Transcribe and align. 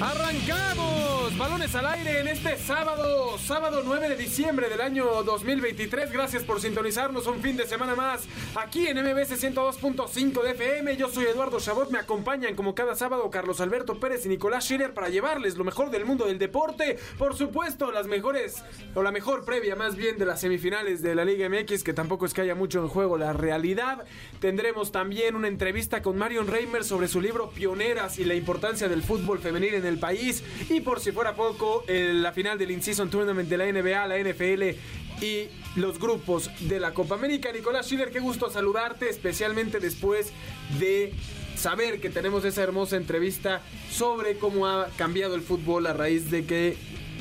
Arrancamos, 0.00 1.38
balones 1.38 1.72
al 1.76 1.86
aire 1.86 2.18
en 2.18 2.26
este 2.26 2.56
sábado, 2.56 3.38
sábado 3.38 3.82
9 3.84 4.08
de 4.08 4.16
diciembre 4.16 4.68
del 4.68 4.80
año 4.80 5.22
2023. 5.22 6.10
Gracias 6.10 6.42
por 6.42 6.60
sintonizarnos 6.60 7.28
un 7.28 7.40
fin 7.40 7.56
de 7.56 7.64
semana 7.64 7.94
más 7.94 8.24
aquí 8.56 8.88
en 8.88 8.98
MBS 8.98 9.40
102.5 9.40 10.42
de 10.42 10.50
FM. 10.50 10.96
Yo 10.96 11.08
soy 11.08 11.26
Eduardo 11.26 11.60
Chabot, 11.60 11.92
me 11.92 12.00
acompañan 12.00 12.56
como 12.56 12.74
cada 12.74 12.96
sábado 12.96 13.30
Carlos 13.30 13.60
Alberto 13.60 14.00
Pérez 14.00 14.26
y 14.26 14.30
Nicolás 14.30 14.64
Schiller 14.64 14.92
para 14.94 15.10
llevarles 15.10 15.56
lo 15.56 15.62
mejor 15.62 15.92
del 15.92 16.04
mundo 16.04 16.26
del 16.26 16.40
deporte. 16.40 16.98
Por 17.16 17.36
supuesto, 17.36 17.92
las 17.92 18.08
mejores, 18.08 18.64
o 18.96 19.02
la 19.04 19.12
mejor 19.12 19.44
previa 19.44 19.76
más 19.76 19.94
bien 19.94 20.18
de 20.18 20.26
las 20.26 20.40
semifinales 20.40 21.02
de 21.02 21.14
la 21.14 21.24
Liga 21.24 21.48
MX, 21.48 21.84
que 21.84 21.92
tampoco 21.92 22.26
es 22.26 22.34
que 22.34 22.40
haya 22.40 22.56
mucho 22.56 22.80
en 22.80 22.88
juego, 22.88 23.16
la 23.16 23.32
realidad. 23.32 24.04
Tendremos 24.40 24.90
también 24.90 25.36
una 25.36 25.46
entrevista 25.46 26.02
con 26.02 26.18
Marion 26.18 26.48
Reimer 26.48 26.82
sobre 26.82 27.06
su 27.06 27.20
libro 27.20 27.50
Pioneras 27.50 28.18
y 28.18 28.24
la 28.24 28.34
importancia 28.34 28.88
del 28.88 29.04
fútbol 29.04 29.38
femenil 29.38 29.74
en 29.74 29.83
el 29.86 29.98
país. 29.98 30.42
Y 30.70 30.80
por 30.80 31.00
si 31.00 31.12
fuera 31.12 31.34
poco, 31.34 31.84
la 31.88 32.32
final 32.32 32.58
del 32.58 32.70
In-Season 32.70 33.10
Tournament 33.10 33.48
de 33.48 33.56
la 33.56 33.66
NBA, 33.66 34.06
la 34.06 34.18
NFL 34.18 34.78
y 35.22 35.48
los 35.76 35.98
grupos 35.98 36.50
de 36.60 36.80
la 36.80 36.92
Copa 36.92 37.14
América. 37.14 37.52
Nicolás 37.52 37.86
Schiller, 37.86 38.10
qué 38.10 38.20
gusto 38.20 38.50
saludarte, 38.50 39.08
especialmente 39.08 39.80
después 39.80 40.32
de 40.78 41.12
saber 41.56 42.00
que 42.00 42.10
tenemos 42.10 42.44
esa 42.44 42.62
hermosa 42.62 42.96
entrevista 42.96 43.62
sobre 43.90 44.36
cómo 44.38 44.66
ha 44.66 44.88
cambiado 44.96 45.34
el 45.34 45.42
fútbol 45.42 45.86
a 45.86 45.92
raíz 45.92 46.30
de 46.30 46.44
que 46.44 46.76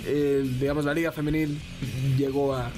eh, 0.06 0.44
digamos, 0.59 0.86
la 0.86 0.94
Liga 0.94 1.12
Femenil 1.12 1.59
llegó 2.18 2.56
a, 2.56 2.72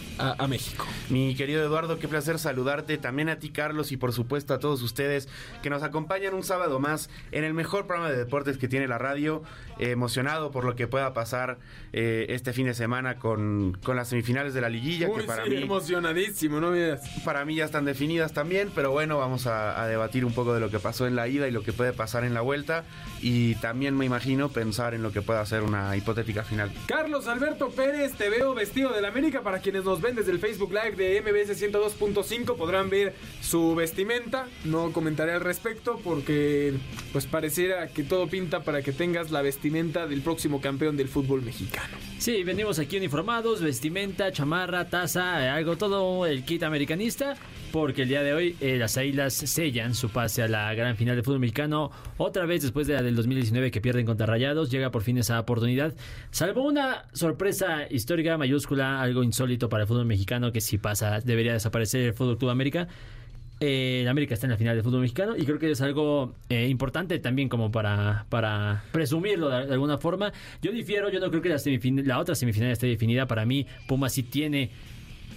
México. 0.48 0.86
Mi 1.10 1.36
querido 1.36 1.62
Eduardo, 1.64 2.00
qué 2.00 2.08
placer 2.08 2.40
saludarte, 2.40 2.98
también 2.98 3.28
a 3.30 3.38
ti 3.38 3.50
Carlos 3.50 3.92
y 3.92 3.98
por 3.98 4.14
supuesto 4.14 4.54
a 4.54 4.60
todos 4.60 4.82
ustedes 4.82 5.28
que 5.62 5.70
nos 5.70 5.84
acompañan 5.84 6.34
un 6.34 6.44
sábado 6.44 6.80
más 6.80 7.10
en 7.32 7.44
el 7.44 7.54
mejor 7.54 7.86
programa 7.86 8.12
de 8.12 8.18
deportes 8.18 8.58
que 8.58 8.68
tiene 8.68 8.88
la 8.88 8.98
radio, 8.98 9.44
eh, 9.78 9.92
emocionado 9.92 10.52
por 10.52 10.64
lo 10.64 10.76
que 10.76 10.88
pueda 10.88 11.14
pasar 11.14 11.58
eh, 11.92 12.28
este 12.30 12.54
fin 12.54 12.68
de 12.68 12.74
semana 12.74 13.18
con, 13.18 13.78
las 13.86 14.10
semifinales 14.10 14.54
de 14.54 14.62
la 14.62 14.70
liguilla, 14.70 15.10
que 15.12 15.24
para 15.24 15.46
mí... 15.46 15.56
emocionadísimo, 15.56 16.62
¿no? 16.62 16.72
Para 17.26 17.44
mí 17.44 17.56
ya 17.56 17.66
están 17.66 17.86
definidas 17.86 18.32
también, 18.34 18.72
pero 18.74 18.92
bueno, 18.92 19.18
vamos 19.18 19.48
a, 19.48 19.82
a 19.82 19.88
debatir 19.88 20.24
un 20.24 20.34
poco 20.34 20.54
de 20.54 20.60
lo 20.60 20.70
que 20.70 20.80
pasó 20.80 21.08
en 21.08 21.16
la 21.16 21.28
ida 21.28 21.48
y 21.48 21.52
lo 21.52 21.64
que 21.64 21.74
puede 21.74 21.92
pasar 21.92 22.24
en 22.24 22.34
la 22.34 22.42
vuelta 22.42 22.86
y 23.22 23.56
también 23.56 23.98
me 23.98 24.06
imagino 24.06 24.50
pensar 24.50 24.94
en 24.94 25.02
lo 25.02 25.12
que 25.12 25.22
pueda 25.22 25.46
ser 25.46 25.64
una 25.64 25.96
hipotética 25.98 26.44
final. 26.44 26.72
Carlos, 26.86 27.15
Alberto 27.16 27.70
Pérez, 27.70 28.12
te 28.16 28.30
veo 28.30 28.54
vestido 28.54 28.92
de 28.92 29.02
la 29.02 29.08
América. 29.08 29.42
Para 29.42 29.60
quienes 29.60 29.86
nos 29.86 30.02
ven 30.02 30.16
desde 30.16 30.34
el 30.34 30.40
Facebook 30.40 30.72
Live 30.74 30.98
de 30.98 31.22
MBS 31.22 31.58
102.5 31.60 32.58
podrán 32.58 32.90
ver 32.90 33.16
su 33.42 33.74
vestimenta. 33.74 34.48
No 34.66 34.92
comentaré 34.92 35.32
al 35.32 35.40
respecto 35.40 35.98
porque 36.04 36.74
pues 37.14 37.26
pareciera 37.26 37.88
que 37.88 38.04
todo 38.04 38.28
pinta 38.28 38.64
para 38.64 38.82
que 38.82 38.92
tengas 38.92 39.32
la 39.32 39.42
vestimenta 39.42 40.08
del 40.08 40.22
próximo 40.22 40.60
campeón 40.60 40.98
del 40.98 41.08
fútbol 41.08 41.42
mexicano. 41.42 41.96
Sí, 42.20 42.44
venimos 42.44 42.80
aquí 42.80 42.98
uniformados, 42.98 43.62
vestimenta, 43.62 44.34
chamarra, 44.34 44.90
taza, 44.90 45.56
algo, 45.56 45.78
todo 45.78 46.26
el 46.26 46.44
kit 46.44 46.64
americanista, 46.64 47.38
porque 47.76 48.04
el 48.04 48.08
día 48.08 48.24
de 48.24 48.34
hoy 48.34 48.56
eh, 48.62 48.78
las 48.78 48.98
Águilas 48.98 49.34
sellan 49.34 49.96
su 49.96 50.08
pase 50.08 50.42
a 50.42 50.48
la 50.48 50.74
gran 50.76 50.96
final 50.96 51.18
del 51.18 51.26
fútbol 51.26 51.42
mexicano, 51.42 51.92
otra 52.16 52.46
vez 52.46 52.62
después 52.62 52.88
de 52.88 52.94
la 52.94 53.02
del 53.02 53.18
2019 53.18 53.70
que 53.70 53.82
pierden 53.82 54.06
contra 54.06 54.26
Rayados, 54.26 54.72
llega 54.72 54.92
por 54.92 55.02
fin 55.02 55.18
esa 55.18 55.38
oportunidad, 55.42 55.94
salvo 56.32 56.64
una 56.64 57.04
sorpresa 57.12 57.86
histórica 57.90 58.38
mayúscula, 58.38 59.02
algo 59.02 59.24
insólito 59.24 59.68
para 59.68 59.84
el 59.84 59.88
fútbol 59.90 60.06
mexicano, 60.06 60.54
que 60.54 60.62
si 60.62 60.78
pasa 60.78 61.20
debería 61.20 61.52
desaparecer 61.52 62.00
el 62.04 62.14
Fútbol 62.14 62.38
Club 62.38 62.52
América, 62.52 62.88
eh, 63.60 64.06
América 64.08 64.36
está 64.36 64.48
en 64.48 64.52
la 64.52 64.58
final 64.58 64.76
del 64.76 64.84
fútbol 64.86 65.02
mexicano 65.02 65.36
y 65.36 65.44
creo 65.44 65.60
que 65.60 65.70
es 65.70 65.82
algo 65.82 66.34
eh, 66.48 66.70
importante 66.70 67.20
también 67.20 67.50
como 67.50 67.74
para, 67.74 68.26
para 68.30 68.86
presumirlo 68.94 69.50
de, 69.50 69.74
alguna 69.74 69.98
forma. 69.98 70.32
Yo 70.62 70.72
difiero, 70.72 71.10
yo 71.10 71.20
no 71.20 71.30
creo 71.30 71.42
que 71.42 71.50
la, 71.50 71.58
la 72.06 72.20
otra 72.20 72.36
semifinal 72.36 72.72
esté 72.72 72.88
definida. 72.88 73.28
Para 73.28 73.46
mí, 73.46 73.68
Puma 73.86 74.08
sí 74.08 74.24
tiene 74.24 74.72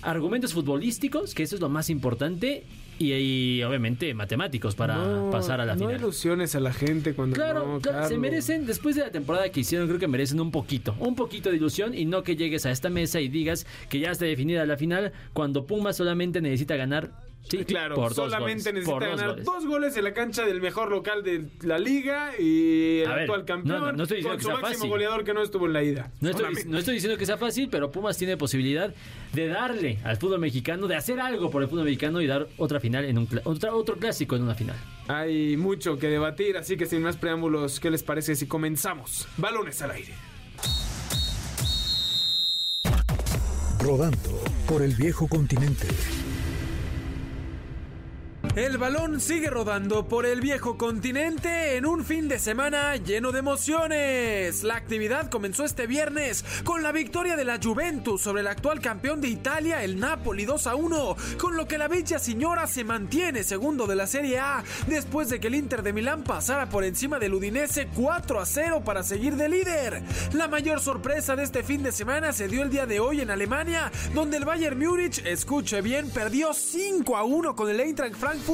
argumentos 0.03 0.53
futbolísticos, 0.53 1.35
que 1.35 1.43
eso 1.43 1.55
es 1.57 1.61
lo 1.61 1.69
más 1.69 1.91
importante, 1.91 2.65
y, 2.99 3.63
obviamente 3.63 4.13
matemáticos 4.15 4.75
para 4.75 5.31
pasar 5.31 5.61
a 5.61 5.67
la 5.67 5.75
final. 5.75 5.93
No 5.93 5.99
ilusiones 5.99 6.55
a 6.55 6.61
la 6.61 6.73
gente 6.73 7.15
cuando 7.15 7.37
claro, 7.37 7.79
claro, 7.81 8.09
se 8.09 8.19
merecen 8.19 8.67
después 8.67 8.97
de 8.97 9.03
la 9.03 9.11
temporada 9.11 9.49
que 9.51 9.61
hicieron, 9.61 9.87
creo 9.87 10.01
que 10.01 10.09
merecen 10.09 10.41
un 10.41 10.51
poquito, 10.51 10.95
un 10.99 11.15
poquito 11.15 11.51
de 11.51 11.57
ilusión 11.57 11.95
y 11.97 12.05
no 12.05 12.23
que 12.23 12.37
llegues 12.37 12.67
a 12.67 12.71
esta 12.71 12.91
mesa 12.91 13.21
y 13.21 13.29
digas 13.29 13.67
que 13.89 14.01
ya 14.01 14.11
está 14.11 14.25
definida 14.25 14.67
la 14.67 14.77
final 14.77 15.13
cuando 15.33 15.67
Puma 15.67 15.93
solamente 15.93 16.41
necesita 16.41 16.77
ganar 16.77 17.13
Sí, 17.49 17.65
claro. 17.65 17.95
Por 17.95 18.15
solamente 18.15 18.73
necesita 18.73 19.09
ganar 19.09 19.43
dos 19.43 19.67
goles. 19.67 19.97
en 19.97 20.05
la 20.05 20.13
cancha 20.13 20.45
del 20.45 20.61
mejor 20.61 20.91
local 20.91 21.23
de 21.23 21.47
la 21.63 21.79
liga 21.79 22.33
y 22.39 23.01
el 23.01 23.11
actual 23.11 23.45
campeón. 23.45 23.97
No, 23.97 24.03
estoy 24.03 24.19
diciendo 24.19 24.43
con 24.43 24.57
su 24.57 24.61
máximo 24.61 24.89
goleador 24.89 25.25
que 25.25 25.35
no 25.35 25.43
estuvo 25.43 25.67
en 25.67 25.73
la 25.73 25.83
ida. 25.83 26.11
No 26.21 26.31
estoy, 26.31 26.95
diciendo 26.95 27.17
que 27.17 27.27
sea 27.27 27.39
fácil, 27.39 27.69
pero 27.71 27.91
Pumas 27.91 28.19
tiene 28.19 28.37
posibilidad 28.37 28.93
de 29.33 29.49
darle 29.49 29.99
al 30.05 30.17
fútbol 30.17 30.41
mexicano, 30.41 30.87
de 30.87 30.97
hacer 30.97 31.21
algo 31.21 31.51
por 31.51 31.63
el 31.63 31.69
fútbol 31.69 31.85
mexicano 31.85 32.21
y 32.21 32.27
dar 32.27 32.49
otra 32.59 32.81
final 32.81 33.05
en 33.05 33.19
un 33.19 33.29
otro 33.45 33.97
clásico 33.97 34.37
en 34.37 34.43
una 34.43 34.55
final. 34.55 34.77
Hay 35.09 35.57
mucho 35.57 35.99
que 35.99 36.09
debatir, 36.09 36.57
así 36.57 36.77
que 36.77 36.87
sin 36.87 37.03
más 37.03 37.17
preámbulos, 37.17 37.81
¿qué 37.81 37.91
les 37.91 38.03
parece 38.03 38.37
si 38.37 38.47
comenzamos? 38.47 39.27
Balones 39.37 39.81
al 39.83 39.93
aire. 39.93 40.15
Rodando 43.81 44.43
por 44.67 44.83
el 44.83 44.95
viejo 44.95 45.29
continente. 45.29 45.87
El 48.59 48.77
balón 48.77 49.21
sigue 49.21 49.51
rodando 49.51 50.09
por 50.09 50.27
el 50.27 50.41
viejo 50.41 50.77
continente 50.77 51.77
en 51.77 51.87
un 51.87 52.05
fin 52.05 52.27
de 52.27 52.41
semana 52.41 52.97
lleno 52.97 53.31
de 53.31 53.39
emociones. 53.39 54.65
La 54.65 54.75
actividad 54.75 55.31
comenzó 55.31 55.65
este 55.65 55.87
viernes 55.87 56.45
con 56.65 56.83
la 56.83 56.91
victoria 56.91 57.37
de 57.37 57.45
la 57.45 57.61
Juventus 57.63 58.21
sobre 58.21 58.41
el 58.41 58.49
actual 58.49 58.81
campeón 58.81 59.21
de 59.21 59.29
Italia, 59.29 59.85
el 59.85 60.01
Napoli 60.01 60.45
2 60.45 60.67
a 60.67 60.75
1, 60.75 61.17
con 61.39 61.57
lo 61.57 61.69
que 61.69 61.79
la 61.79 61.87
bella 61.87 62.19
señora 62.19 62.67
se 62.67 62.83
mantiene 62.83 63.45
segundo 63.45 63.87
de 63.87 63.95
la 63.95 64.09
Serie 64.09 64.41
A 64.41 64.65
después 64.89 65.29
de 65.29 65.39
que 65.39 65.47
el 65.47 65.55
Inter 65.55 65.85
de 65.85 65.93
Milán 65.93 66.25
pasara 66.25 66.69
por 66.69 66.83
encima 66.83 67.21
del 67.21 67.35
Udinese 67.35 67.87
4 67.95 68.41
a 68.41 68.45
0 68.45 68.83
para 68.85 69.05
seguir 69.05 69.37
de 69.37 69.49
líder. 69.49 70.03
La 70.33 70.49
mayor 70.49 70.81
sorpresa 70.81 71.37
de 71.37 71.45
este 71.45 71.63
fin 71.63 71.85
de 71.85 71.93
semana 71.93 72.33
se 72.33 72.49
dio 72.49 72.65
el 72.65 72.71
día 72.71 72.87
de 72.87 72.99
hoy 72.99 73.21
en 73.21 73.31
Alemania, 73.31 73.93
donde 74.15 74.37
el 74.37 74.45
Bayern 74.45 74.81
Múnich, 74.81 75.25
escuche 75.25 75.81
bien, 75.81 76.11
perdió 76.11 76.53
5 76.53 77.17
a 77.17 77.23
1 77.23 77.55
con 77.55 77.71
el 77.71 77.79
Eintracht 77.79 78.17
Frankfurt 78.17 78.48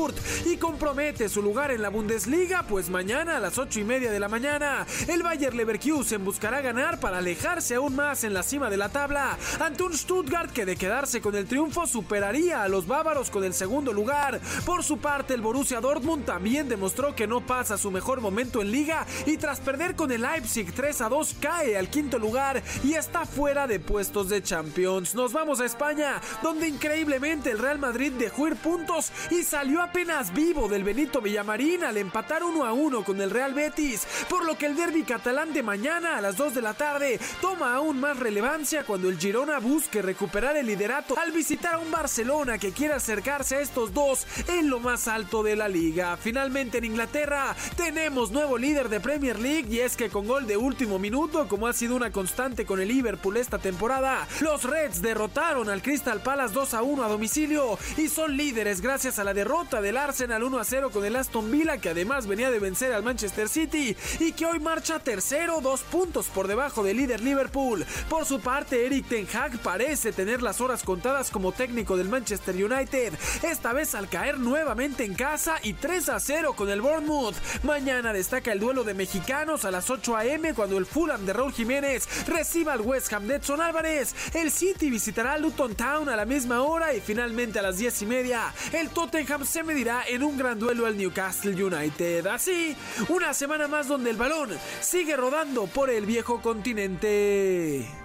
y 0.45 0.57
compromete 0.57 1.29
su 1.29 1.41
lugar 1.41 1.71
en 1.71 1.81
la 1.81 1.89
Bundesliga, 1.89 2.65
pues 2.65 2.91
mañana 2.91 3.37
a 3.37 3.41
las 3.41 3.59
8 3.59 3.79
y 3.79 3.85
media 3.85 4.11
de 4.11 4.19
la 4.19 4.29
mañana 4.29 4.85
el 5.07 5.23
Bayer 5.23 5.55
Leverkusen 5.55 6.25
buscará 6.25 6.61
ganar 6.63 6.99
para 6.99 7.19
alejarse 7.19 7.77
aún 7.77 7.95
más 7.95 8.25
en 8.25 8.35
la 8.35 8.43
cima 8.43 8.69
de 8.71 8.77
la 8.77 8.89
tabla 8.89 9.39
ante 9.61 9.85
un 9.85 9.97
Stuttgart 9.97 10.51
que 10.51 10.67
de 10.67 10.75
quedarse 10.75 11.21
con 11.21 11.37
el 11.37 11.47
triunfo 11.47 11.87
superaría 11.87 12.65
a 12.65 12.69
los 12.69 12.89
bávaros 12.89 13.31
con 13.31 13.45
el 13.45 13.55
segundo 13.55 13.93
lugar. 13.93 14.41
Por 14.67 14.83
su 14.83 14.99
parte, 14.99 15.33
el 15.33 15.43
Borussia 15.43 15.81
Dortmund 15.81 16.25
también 16.25 16.69
demostró 16.69 17.15
que 17.15 17.29
no 17.29 17.47
pasa 17.47 17.79
su 17.79 17.93
mejor 17.93 18.21
momento 18.21 18.63
en 18.63 18.73
liga 18.73 19.07
y 19.27 19.37
tras 19.37 19.61
perder 19.61 19.95
con 19.95 20.11
el 20.11 20.23
Leipzig 20.23 20.73
3 20.75 21.03
a 21.03 21.09
2 21.09 21.37
cae 21.41 21.79
al 21.79 21.89
quinto 21.89 22.19
lugar 22.19 22.65
y 22.83 22.95
está 22.95 23.27
fuera 23.27 23.69
de 23.69 23.79
puestos 23.79 24.29
de 24.29 24.43
Champions. 24.43 25.15
Nos 25.15 25.33
vamos 25.33 25.61
a 25.61 25.67
España, 25.67 26.21
donde 26.43 26.67
increíblemente 26.67 27.53
el 27.53 27.61
Real 27.61 27.79
Madrid 27.79 28.13
dejó 28.19 28.49
ir 28.49 28.57
puntos 28.57 29.13
y 29.31 29.45
salió 29.45 29.74
apenas 29.81 30.33
vivo 30.33 30.69
del 30.69 30.85
Benito 30.85 31.21
Villamarín 31.21 31.85
al 31.85 31.97
empatar 31.97 32.45
1 32.45 32.65
a 32.65 32.73
1 32.73 33.05
con 33.05 33.21
el 33.21 33.31
Real 33.31 33.55
Betis, 33.55 34.07
por 34.29 34.45
lo 34.45 34.57
que 34.57 34.67
el 34.67 34.77
derby 34.77 35.03
catalán 35.03 35.53
de 35.53 35.63
mañana 35.63 36.17
a 36.17 36.21
las 36.21 36.37
2 36.37 36.55
de 36.55 36.63
la 36.63 36.75
tarde 36.75 37.19
toma 37.41 37.75
aún 37.75 37.99
más 37.99 38.19
relevancia 38.19 38.85
cuando 38.85 39.09
el 39.09 39.19
Girona 39.19 39.59
busque 39.59 40.03
recuperar 40.03 40.57
el 40.57 40.67
liderato 40.67 41.19
al 41.19 41.33
visitar 41.33 41.75
a 41.75 41.79
un 41.79 41.91
Barcelona 41.91 42.59
que 42.59 42.73
quiere 42.73 42.95
acercarse 42.95 43.57
a 43.57 43.61
estos 43.61 43.93
dos 43.93 44.27
en 44.49 44.71
lo 44.71 44.81
más 44.81 45.09
alto 45.09 45.43
de 45.43 45.57
la 45.57 45.69
liga. 45.69 46.17
Finalmente 46.17 46.79
en 46.79 46.85
Inglaterra 46.85 47.57
tenemos 47.77 48.31
nuevo 48.31 48.59
líder 48.59 48.89
de 48.89 49.01
Premier 49.01 49.39
League 49.39 49.69
y 49.71 49.81
es 49.81 49.97
que 49.97 50.11
con 50.11 50.27
gol 50.27 50.47
de 50.47 50.57
último 50.57 50.99
minuto, 50.99 51.49
como 51.49 51.67
ha 51.67 51.73
sido 51.73 51.97
una 51.97 52.13
constante 52.13 52.65
con 52.67 52.81
el 52.81 52.89
Liverpool 52.89 53.37
esta 53.37 53.59
temporada, 53.59 54.29
los 54.41 54.63
Reds 54.65 55.03
derrotaron 55.03 55.69
al 55.69 55.83
Crystal 55.83 56.23
Palace 56.23 56.55
2 56.55 56.75
a 56.75 56.83
1 56.83 57.03
a 57.03 57.09
domicilio 57.09 57.79
y 57.97 58.09
son 58.09 58.37
líderes 58.37 58.81
gracias 58.81 59.19
a 59.19 59.25
la 59.25 59.35
derrota 59.35 59.64
del 59.65 59.97
Arsenal 59.97 60.43
1 60.43 60.59
a 60.59 60.65
0 60.65 60.91
con 60.93 61.05
el 61.07 61.17
Aston 61.17 61.51
Villa, 61.51 61.79
que 61.79 61.89
además 61.89 62.27
venía 62.27 62.51
de 62.51 62.59
vencer 62.59 62.93
al 62.93 63.03
Manchester 63.03 63.49
City 63.49 63.97
y 64.21 64.33
que 64.33 64.45
hoy 64.45 64.61
marcha 64.61 64.99
tercero, 64.99 65.61
dos 65.63 65.81
puntos 65.81 66.27
por 66.27 66.49
debajo 66.49 66.83
del 66.83 66.99
líder 66.99 67.23
Liverpool. 67.23 67.87
Por 68.11 68.27
su 68.27 68.41
parte, 68.41 68.85
Eric 68.85 69.09
Ten 69.09 69.27
Hag 69.33 69.59
parece 69.61 70.13
tener 70.13 70.43
las 70.43 70.61
horas 70.61 70.83
contadas 70.83 71.31
como 71.31 71.53
técnico 71.53 71.97
del 71.97 72.11
Manchester 72.11 72.55
United, 72.55 73.15
esta 73.43 73.73
vez 73.73 73.95
al 73.95 74.09
caer 74.09 74.39
nuevamente 74.39 75.05
en 75.05 75.15
casa 75.15 75.57
y 75.63 75.73
3 75.73 76.11
a 76.11 76.21
0 76.21 76.55
con 76.55 76.69
el 76.69 76.83
Bournemouth. 76.83 77.35
Mañana 77.63 78.13
destaca 78.13 78.53
el 78.53 78.61
duelo 78.61 78.85
de 78.85 78.93
mexicanos 78.93 79.65
a 79.65 79.71
las 79.71 79.89
8 79.89 80.17
a.m. 80.17 80.53
cuando 80.53 80.77
el 80.77 80.87
Fulham 80.87 81.25
de 81.25 81.33
Raúl 81.33 81.55
Jiménez 81.55 82.07
reciba 82.29 82.75
al 82.75 82.83
West 82.83 83.13
Ham 83.15 83.27
de 83.27 83.37
Edson 83.37 83.63
Álvarez. 83.63 84.15
El 84.35 84.51
City 84.51 84.91
visitará 84.91 85.39
Luton 85.39 85.75
Town 85.75 86.11
a 86.11 86.17
la 86.17 86.27
misma 86.27 86.63
hora 86.63 86.95
y 86.95 87.01
finalmente 87.01 87.59
a 87.59 87.63
las 87.63 87.79
10 87.79 88.03
y 88.03 88.07
media 88.07 88.53
el 88.73 88.91
Tottenham 88.91 89.45
se 89.55 89.63
medirá 89.63 90.03
en 90.09 90.25
un 90.25 90.37
gran 90.37 90.59
duelo 90.59 90.85
al 90.85 90.97
Newcastle 90.97 91.55
United. 91.63 92.27
Así, 92.27 92.75
una 93.09 93.33
semana 93.33 93.69
más 93.69 93.87
donde 93.87 94.11
el 94.11 94.17
balón 94.17 94.51
sigue 94.81 95.17
rodando 95.17 95.69
por 95.69 95.91
el 95.91 96.07
viejo 96.07 96.43
continente. 96.43 98.04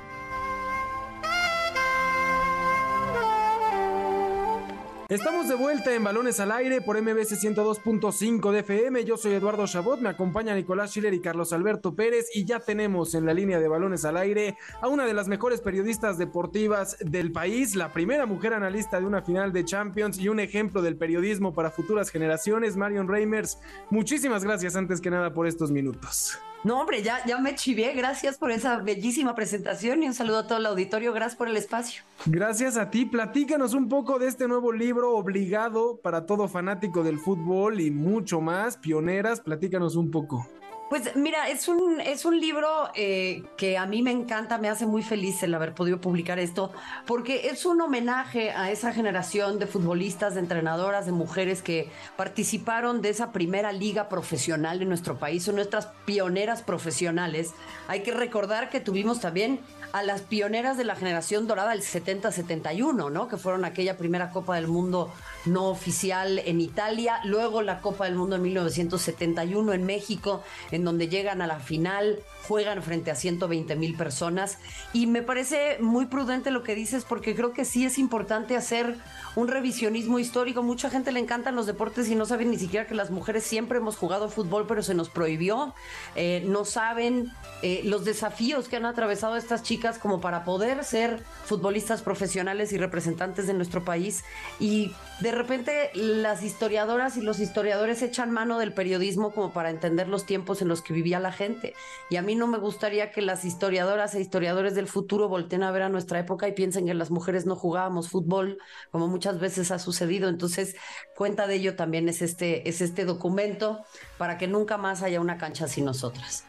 Estamos 5.10 5.50
de 5.50 5.56
vuelta 5.56 5.96
en 5.96 6.04
Balones 6.04 6.40
al 6.40 6.52
Aire 6.52 6.82
por 6.82 7.02
MBC 7.02 7.32
102.5 7.32 8.52
de 8.52 8.60
FM. 8.60 9.04
Yo 9.06 9.18
soy 9.18 9.34
Eduardo 9.34 9.66
Chabot, 9.66 10.00
me 10.00 10.10
acompaña 10.10 10.54
Nicolás 10.54 10.92
Schiller 10.92 11.16
y 11.16 11.20
Carlos 11.20 11.52
Alberto 11.52 11.96
Pérez 11.96 12.28
y 12.36 12.46
ya 12.46 12.60
tenemos 12.60 13.16
en 13.16 13.26
la 13.26 13.34
línea 13.34 13.60
de 13.60 13.68
Balones 13.68 14.06
al 14.06 14.18
Aire 14.18 14.56
a 14.80 14.88
una 14.88 15.08
de 15.08 15.16
las 15.16 15.28
mejores 15.28 15.62
periodistas 15.62 16.20
deportivas 16.20 16.96
del 17.00 17.32
país, 17.32 17.76
la 17.76 17.92
primera 17.92 18.28
mujer 18.28 18.54
analista 18.54 19.00
de 19.00 19.08
una 19.08 19.24
final 19.24 19.52
de 19.52 19.66
Champions 19.66 20.20
y 20.20 20.30
un 20.30 20.40
ejemplo 20.40 20.84
del 20.84 20.96
periodismo 20.96 21.56
para 21.56 21.72
futuras 21.72 22.12
generaciones, 22.12 22.78
Marion 22.78 23.08
Reimers. 23.08 23.58
Muchísimas 23.90 24.44
gracias 24.44 24.76
antes 24.76 25.02
que 25.02 25.10
nada 25.10 25.34
por 25.34 25.48
estos 25.48 25.72
minutos. 25.72 26.38
No, 26.64 26.82
hombre, 26.82 27.02
ya, 27.02 27.26
ya 27.26 27.40
me 27.40 27.56
chivé. 27.56 27.94
Gracias 27.94 28.38
por 28.38 28.52
esa 28.52 28.78
bellísima 28.78 29.34
presentación 29.34 30.04
y 30.04 30.08
un 30.08 30.14
saludo 30.14 30.40
a 30.40 30.48
todo 30.48 30.58
el 30.58 30.66
auditorio. 30.66 31.14
Gracias 31.14 31.38
por 31.38 31.48
el 31.48 31.56
espacio. 31.56 32.04
Gracias 32.26 32.76
a 32.76 32.90
ti. 32.90 33.06
Platícanos 33.06 33.74
un 33.74 33.88
poco 33.88 34.20
de 34.20 34.28
este 34.28 34.48
nuevo 34.48 34.74
libro 34.74 35.16
obligado 35.16 36.00
para 36.02 36.26
todo 36.26 36.50
fanático 36.50 37.04
del 37.04 37.20
fútbol 37.20 37.80
y 37.80 37.92
mucho 37.92 38.42
más. 38.42 38.78
Pioneras, 38.78 39.40
platícanos 39.40 39.96
un 39.96 40.12
poco. 40.12 40.48
Pues 40.90 41.16
mira, 41.16 41.50
es 41.50 41.68
un, 41.68 42.02
es 42.02 42.26
un 42.26 42.40
libro 42.40 42.90
eh, 42.96 43.44
que 43.58 43.78
a 43.78 43.86
mí 43.86 44.02
me 44.02 44.10
encanta, 44.10 44.58
me 44.58 44.70
hace 44.70 44.88
muy 44.88 45.04
feliz 45.04 45.44
el 45.44 45.54
haber 45.54 45.76
podido 45.76 46.02
publicar 46.02 46.40
esto, 46.40 46.72
porque 47.06 47.50
es 47.50 47.68
un 47.68 47.80
homenaje 47.80 48.50
a 48.50 48.72
esa 48.72 48.92
generación 48.92 49.60
de 49.60 49.68
futbolistas, 49.68 50.34
de 50.34 50.40
entrenadoras, 50.40 51.06
de 51.06 51.12
mujeres 51.12 51.62
que 51.62 51.92
participaron 52.18 53.04
de 53.04 53.10
esa 53.10 53.32
primera 53.32 53.72
liga 53.72 54.10
profesional 54.10 54.82
en 54.82 54.90
nuestro 54.90 55.20
país, 55.20 55.44
son 55.44 55.58
nuestras 55.58 55.90
pioneras 56.06 56.64
profesionales. 56.64 57.52
Hay 57.88 58.02
que 58.02 58.12
recordar 58.12 58.72
que 58.72 58.80
tuvimos 58.80 59.20
también 59.20 59.60
a 59.92 60.04
las 60.04 60.22
pioneras 60.22 60.78
de 60.78 60.86
la 60.86 60.96
generación 60.96 61.48
dorada 61.48 61.72
del 61.72 61.82
70-71, 61.82 63.12
¿no? 63.12 63.28
Que 63.28 63.38
fueron 63.38 63.66
aquella 63.66 63.98
primera 63.98 64.30
Copa 64.32 64.56
del 64.56 64.68
Mundo 64.68 65.12
no 65.46 65.68
oficial 65.70 66.40
en 66.40 66.62
Italia, 66.62 67.20
luego 67.24 67.62
la 67.62 67.82
Copa 67.82 68.06
del 68.06 68.16
Mundo 68.16 68.36
en 68.36 68.44
1971 68.44 69.74
en 69.74 69.86
México, 69.86 70.44
en 70.72 70.79
donde 70.86 71.08
llegan 71.08 71.42
a 71.42 71.48
la 71.48 71.60
final, 71.60 72.20
juegan 72.48 72.82
frente 72.82 73.12
a 73.12 73.16
120 73.16 73.76
mil 73.76 73.96
personas. 73.96 74.58
Y 74.94 75.08
me 75.08 75.22
parece 75.22 75.78
muy 75.80 76.08
prudente 76.08 76.52
lo 76.52 76.64
que 76.64 76.76
dices 76.76 77.06
porque 77.06 77.36
creo 77.36 77.54
que 77.54 77.66
sí 77.66 77.86
es 77.86 77.98
importante 77.98 78.56
hacer 78.56 78.96
un 79.36 79.48
revisionismo 79.48 80.20
histórico. 80.20 80.64
Mucha 80.64 80.90
gente 80.90 81.12
le 81.12 81.20
encantan 81.20 81.56
los 81.56 81.66
deportes 81.66 82.10
y 82.10 82.16
no 82.16 82.26
saben 82.26 82.52
ni 82.52 82.58
siquiera 82.58 82.88
que 82.88 82.96
las 82.96 83.12
mujeres 83.12 83.44
siempre 83.44 83.78
hemos 83.78 83.98
jugado 83.98 84.30
fútbol, 84.30 84.66
pero 84.68 84.84
se 84.84 84.94
nos 84.94 85.10
prohibió. 85.10 85.74
Eh, 86.16 86.44
no 86.46 86.66
saben 86.66 87.32
eh, 87.62 87.82
los 87.84 88.06
desafíos 88.06 88.68
que 88.68 88.78
han 88.78 88.86
atravesado 88.86 89.36
estas 89.36 89.64
chicas 89.64 90.00
como 90.00 90.22
para 90.22 90.44
poder 90.44 90.84
ser 90.84 91.24
futbolistas 91.46 92.02
profesionales 92.02 92.74
y 92.74 92.78
representantes 92.78 93.48
de 93.48 93.54
nuestro 93.54 93.84
país. 93.84 94.24
Y 94.60 94.94
de 95.20 95.32
repente 95.32 95.92
las 95.94 96.44
historiadoras 96.44 97.18
y 97.18 97.22
los 97.22 97.40
historiadores 97.40 98.02
echan 98.02 98.32
mano 98.32 98.58
del 98.58 98.74
periodismo 98.74 99.32
como 99.32 99.52
para 99.52 99.70
entender 99.70 100.08
los 100.08 100.26
tiempos 100.26 100.62
en 100.62 100.69
los 100.70 100.82
que 100.82 100.94
vivía 100.94 101.20
la 101.20 101.34
gente. 101.34 101.74
Y 102.10 102.16
a 102.16 102.22
mí 102.22 102.36
no 102.36 102.48
me 102.48 102.58
gustaría 102.58 103.12
que 103.12 103.22
las 103.22 103.44
historiadoras 103.44 104.16
e 104.16 104.22
historiadores 104.22 104.76
del 104.76 104.88
futuro 104.88 105.28
volteen 105.28 105.64
a 105.64 105.72
ver 105.72 105.82
a 105.82 105.90
nuestra 105.90 106.20
época 106.20 106.48
y 106.48 106.54
piensen 106.54 106.86
que 106.86 106.94
las 106.94 107.12
mujeres 107.12 107.46
no 107.46 107.56
jugábamos 107.56 108.10
fútbol, 108.10 108.58
como 108.92 109.08
muchas 109.08 109.40
veces 109.40 109.72
ha 109.72 109.80
sucedido. 109.80 110.30
Entonces, 110.30 110.76
cuenta 111.16 111.48
de 111.48 111.56
ello 111.56 111.76
también 111.76 112.08
es 112.08 112.22
este, 112.22 112.70
es 112.70 112.80
este 112.80 113.04
documento 113.04 113.84
para 114.18 114.38
que 114.38 114.48
nunca 114.48 114.78
más 114.78 115.04
haya 115.04 115.20
una 115.20 115.38
cancha 115.38 115.68
sin 115.68 115.86
nosotras. 115.86 116.46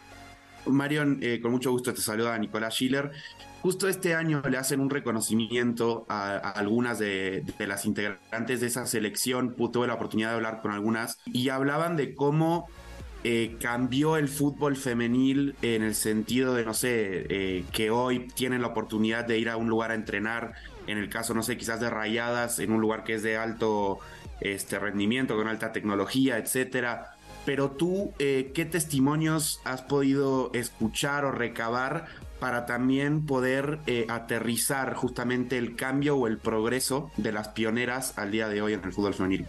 Marion, 0.66 1.18
eh, 1.22 1.40
con 1.40 1.52
mucho 1.52 1.70
gusto 1.70 1.92
te 1.94 2.00
saluda 2.00 2.36
Nicolás 2.38 2.74
Schiller. 2.74 3.10
Justo 3.62 3.88
este 3.88 4.14
año 4.14 4.42
le 4.48 4.56
hacen 4.56 4.80
un 4.80 4.88
reconocimiento 4.88 6.06
a, 6.08 6.36
algunas 6.36 6.98
de, 6.98 7.44
las 7.58 7.84
integrantes 7.84 8.60
de 8.60 8.66
esa 8.66 8.86
selección. 8.86 9.54
Tuve 9.54 9.86
la 9.86 9.94
oportunidad 9.94 10.30
de 10.30 10.36
hablar 10.36 10.62
con 10.62 10.72
algunas 10.72 11.18
y 11.26 11.50
hablaban 11.50 11.96
de 11.96 12.14
cómo 12.14 12.68
eh, 13.22 13.56
cambió 13.60 14.16
el 14.16 14.28
fútbol 14.28 14.76
femenil 14.76 15.54
en 15.60 15.82
el 15.82 15.94
sentido 15.94 16.54
de, 16.54 16.64
no 16.64 16.72
sé, 16.72 17.26
eh, 17.28 17.64
que 17.70 17.90
hoy 17.90 18.28
tienen 18.34 18.62
la 18.62 18.68
oportunidad 18.68 19.26
de 19.26 19.38
ir 19.38 19.50
a 19.50 19.58
un 19.58 19.68
lugar 19.68 19.90
a 19.90 19.94
entrenar, 19.94 20.54
en 20.86 20.96
el 20.96 21.10
caso, 21.10 21.34
no 21.34 21.42
sé, 21.42 21.58
quizás 21.58 21.80
de 21.80 21.90
rayadas, 21.90 22.60
en 22.60 22.72
un 22.72 22.80
lugar 22.80 23.04
que 23.04 23.14
es 23.14 23.22
de 23.22 23.36
alto 23.36 23.98
este, 24.40 24.78
rendimiento, 24.78 25.36
con 25.36 25.48
alta 25.48 25.70
tecnología, 25.70 26.38
etcétera. 26.38 27.14
Pero 27.44 27.72
tú, 27.72 28.14
eh, 28.18 28.52
¿qué 28.54 28.64
testimonios 28.64 29.60
has 29.64 29.82
podido 29.82 30.50
escuchar 30.54 31.26
o 31.26 31.30
recabar 31.30 32.06
para 32.38 32.64
también 32.64 33.26
poder 33.26 33.80
aterrizar 34.08 34.94
justamente 34.94 35.58
el 35.58 35.76
cambio 35.76 36.16
o 36.16 36.26
el 36.26 36.38
progreso 36.38 37.10
de 37.18 37.32
las 37.32 37.48
pioneras 37.48 38.16
al 38.16 38.30
día 38.30 38.48
de 38.48 38.62
hoy 38.62 38.72
en 38.72 38.82
el 38.82 38.94
fútbol 38.94 39.12
femenil. 39.12 39.46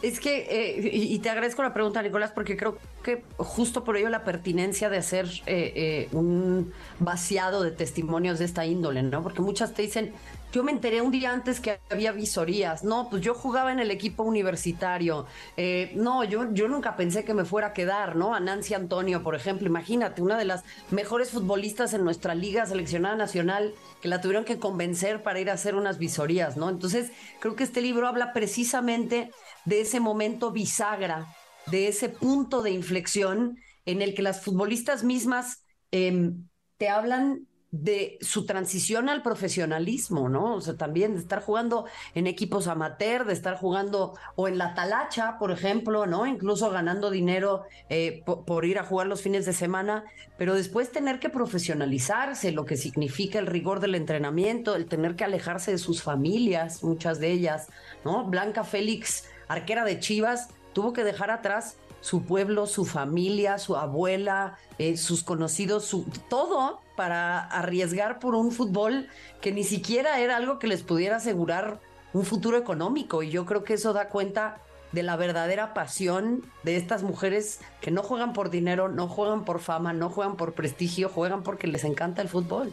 Es 0.00 0.20
que, 0.20 0.90
y 0.90 1.18
te 1.18 1.28
agradezco 1.28 1.62
la 1.62 1.74
pregunta, 1.74 2.02
Nicolás, 2.02 2.32
porque 2.32 2.56
creo 2.56 2.78
que 3.04 3.22
justo 3.36 3.84
por 3.84 3.96
ello 3.96 4.08
la 4.08 4.24
pertinencia 4.24 4.90
de 4.90 4.96
hacer 4.96 5.28
eh, 5.46 6.08
un 6.10 6.72
vaciado 6.98 7.62
de 7.62 7.70
testimonios 7.70 8.40
de 8.40 8.46
esta 8.46 8.66
índole, 8.66 9.04
¿no? 9.04 9.22
Porque 9.22 9.42
muchas 9.42 9.74
te 9.74 9.82
dicen, 9.82 10.12
yo 10.54 10.62
me 10.62 10.70
enteré 10.70 11.00
un 11.00 11.10
día 11.10 11.32
antes 11.32 11.58
que 11.58 11.80
había 11.90 12.12
visorías. 12.12 12.84
No, 12.84 13.08
pues 13.10 13.22
yo 13.22 13.34
jugaba 13.34 13.72
en 13.72 13.80
el 13.80 13.90
equipo 13.90 14.22
universitario. 14.22 15.26
Eh, 15.56 15.90
no, 15.96 16.22
yo, 16.22 16.52
yo 16.52 16.68
nunca 16.68 16.94
pensé 16.94 17.24
que 17.24 17.34
me 17.34 17.44
fuera 17.44 17.68
a 17.68 17.72
quedar, 17.72 18.14
¿no? 18.14 18.36
A 18.36 18.40
Nancy 18.40 18.72
Antonio, 18.72 19.24
por 19.24 19.34
ejemplo. 19.34 19.66
Imagínate, 19.66 20.22
una 20.22 20.38
de 20.38 20.44
las 20.44 20.62
mejores 20.92 21.30
futbolistas 21.30 21.92
en 21.92 22.04
nuestra 22.04 22.36
liga 22.36 22.66
seleccionada 22.66 23.16
nacional 23.16 23.74
que 24.00 24.06
la 24.06 24.20
tuvieron 24.20 24.44
que 24.44 24.60
convencer 24.60 25.24
para 25.24 25.40
ir 25.40 25.50
a 25.50 25.54
hacer 25.54 25.74
unas 25.74 25.98
visorías, 25.98 26.56
¿no? 26.56 26.70
Entonces, 26.70 27.10
creo 27.40 27.56
que 27.56 27.64
este 27.64 27.82
libro 27.82 28.06
habla 28.06 28.32
precisamente 28.32 29.32
de 29.64 29.80
ese 29.80 29.98
momento 29.98 30.52
bisagra, 30.52 31.34
de 31.66 31.88
ese 31.88 32.08
punto 32.08 32.62
de 32.62 32.70
inflexión 32.70 33.58
en 33.86 34.02
el 34.02 34.14
que 34.14 34.22
las 34.22 34.42
futbolistas 34.42 35.04
mismas 35.04 35.64
em, 35.90 36.46
te 36.78 36.88
hablan 36.88 37.46
de 37.82 38.18
su 38.20 38.46
transición 38.46 39.08
al 39.08 39.20
profesionalismo, 39.22 40.28
¿no? 40.28 40.54
O 40.54 40.60
sea, 40.60 40.76
también 40.76 41.14
de 41.14 41.20
estar 41.20 41.42
jugando 41.42 41.86
en 42.14 42.28
equipos 42.28 42.68
amateur, 42.68 43.24
de 43.24 43.32
estar 43.32 43.56
jugando 43.56 44.16
o 44.36 44.46
en 44.46 44.58
la 44.58 44.74
talacha, 44.74 45.38
por 45.40 45.50
ejemplo, 45.50 46.06
¿no? 46.06 46.24
Incluso 46.24 46.70
ganando 46.70 47.10
dinero 47.10 47.64
eh, 47.88 48.22
por, 48.24 48.64
ir 48.64 48.78
a 48.78 48.84
jugar 48.84 49.08
los 49.08 49.22
fines 49.22 49.44
de 49.44 49.52
semana, 49.52 50.04
pero 50.38 50.54
después 50.54 50.92
tener 50.92 51.18
que 51.18 51.30
profesionalizarse, 51.30 52.52
lo 52.52 52.64
que 52.64 52.76
significa 52.76 53.40
el 53.40 53.46
rigor 53.48 53.80
del 53.80 53.96
entrenamiento, 53.96 54.76
el 54.76 54.86
tener 54.86 55.16
que 55.16 55.24
alejarse 55.24 55.72
de 55.72 55.78
sus 55.78 56.00
familias, 56.00 56.84
muchas 56.84 57.18
de 57.18 57.32
ellas, 57.32 57.66
¿no? 58.04 58.24
Blanca 58.24 58.62
Félix, 58.62 59.24
arquera 59.48 59.84
de 59.84 59.98
Chivas, 59.98 60.48
tuvo 60.74 60.92
que 60.92 61.04
dejar 61.04 61.30
atrás 61.30 61.76
su 62.00 62.24
pueblo, 62.24 62.66
su 62.66 62.84
familia, 62.84 63.56
su 63.56 63.76
abuela, 63.76 64.58
eh, 64.76 64.98
sus 64.98 65.22
conocidos, 65.22 65.86
su, 65.86 66.04
todo 66.28 66.82
para 66.96 67.40
arriesgar 67.40 68.18
por 68.18 68.34
un 68.34 68.52
fútbol 68.52 69.08
que 69.40 69.52
ni 69.52 69.64
siquiera 69.64 70.20
era 70.20 70.36
algo 70.36 70.58
que 70.58 70.66
les 70.66 70.82
pudiera 70.82 71.16
asegurar 71.16 71.80
un 72.12 72.24
futuro 72.24 72.58
económico. 72.58 73.22
Y 73.22 73.30
yo 73.30 73.46
creo 73.46 73.64
que 73.64 73.74
eso 73.74 73.94
da 73.94 74.10
cuenta 74.10 74.58
de 74.92 75.02
la 75.02 75.16
verdadera 75.16 75.74
pasión 75.74 76.44
de 76.62 76.76
estas 76.76 77.02
mujeres 77.02 77.60
que 77.80 77.90
no 77.90 78.02
juegan 78.02 78.32
por 78.32 78.50
dinero, 78.50 78.88
no 78.88 79.08
juegan 79.08 79.44
por 79.44 79.60
fama, 79.60 79.92
no 79.92 80.10
juegan 80.10 80.36
por 80.36 80.52
prestigio, 80.52 81.08
juegan 81.08 81.42
porque 81.42 81.66
les 81.66 81.84
encanta 81.84 82.20
el 82.22 82.28
fútbol. 82.28 82.72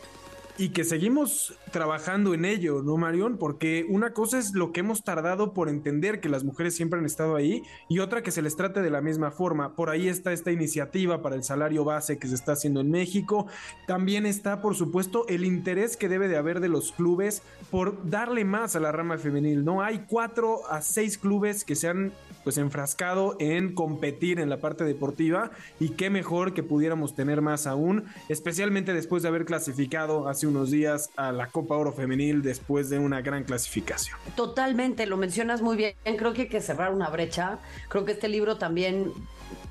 Y 0.61 0.69
que 0.69 0.83
seguimos 0.83 1.55
trabajando 1.71 2.35
en 2.35 2.45
ello, 2.45 2.83
¿no, 2.83 2.95
Marión? 2.95 3.37
Porque 3.39 3.87
una 3.89 4.13
cosa 4.13 4.37
es 4.37 4.53
lo 4.53 4.71
que 4.71 4.81
hemos 4.81 5.03
tardado 5.03 5.53
por 5.53 5.69
entender 5.69 6.19
que 6.19 6.29
las 6.29 6.43
mujeres 6.43 6.75
siempre 6.75 6.99
han 6.99 7.05
estado 7.07 7.35
ahí 7.35 7.63
y 7.89 7.97
otra 7.97 8.21
que 8.21 8.29
se 8.29 8.43
les 8.43 8.55
trate 8.55 8.83
de 8.83 8.91
la 8.91 9.01
misma 9.01 9.31
forma. 9.31 9.75
Por 9.75 9.89
ahí 9.89 10.07
está 10.07 10.33
esta 10.33 10.51
iniciativa 10.51 11.23
para 11.23 11.35
el 11.35 11.43
salario 11.43 11.83
base 11.83 12.19
que 12.19 12.27
se 12.27 12.35
está 12.35 12.51
haciendo 12.51 12.79
en 12.79 12.91
México. 12.91 13.47
También 13.87 14.27
está, 14.27 14.61
por 14.61 14.75
supuesto, 14.75 15.25
el 15.27 15.45
interés 15.45 15.97
que 15.97 16.09
debe 16.09 16.27
de 16.27 16.37
haber 16.37 16.59
de 16.59 16.69
los 16.69 16.91
clubes 16.91 17.41
por 17.71 18.07
darle 18.07 18.45
más 18.45 18.75
a 18.75 18.79
la 18.79 18.91
rama 18.91 19.17
femenil, 19.17 19.65
¿no? 19.65 19.81
Hay 19.81 20.05
cuatro 20.07 20.67
a 20.69 20.83
seis 20.83 21.17
clubes 21.17 21.65
que 21.65 21.75
se 21.75 21.87
han 21.87 22.11
pues 22.43 22.57
enfrascado 22.57 23.35
en 23.39 23.73
competir 23.73 24.39
en 24.39 24.49
la 24.49 24.57
parte 24.57 24.83
deportiva 24.83 25.51
y 25.79 25.89
qué 25.89 26.09
mejor 26.09 26.53
que 26.53 26.63
pudiéramos 26.63 27.15
tener 27.15 27.41
más 27.41 27.67
aún, 27.67 28.05
especialmente 28.29 28.93
después 28.93 29.23
de 29.23 29.29
haber 29.29 29.45
clasificado 29.45 30.27
hace 30.27 30.47
unos 30.51 30.71
días 30.71 31.09
a 31.15 31.31
la 31.31 31.47
Copa 31.47 31.75
Oro 31.75 31.91
Femenil 31.91 32.41
después 32.41 32.89
de 32.89 32.99
una 32.99 33.21
gran 33.21 33.43
clasificación. 33.43 34.17
Totalmente, 34.35 35.05
lo 35.05 35.17
mencionas 35.17 35.61
muy 35.61 35.77
bien, 35.77 35.95
creo 36.03 36.33
que 36.33 36.43
hay 36.43 36.49
que 36.49 36.61
cerrar 36.61 36.93
una 36.93 37.09
brecha, 37.09 37.59
creo 37.89 38.05
que 38.05 38.11
este 38.11 38.27
libro 38.27 38.57
también 38.57 39.11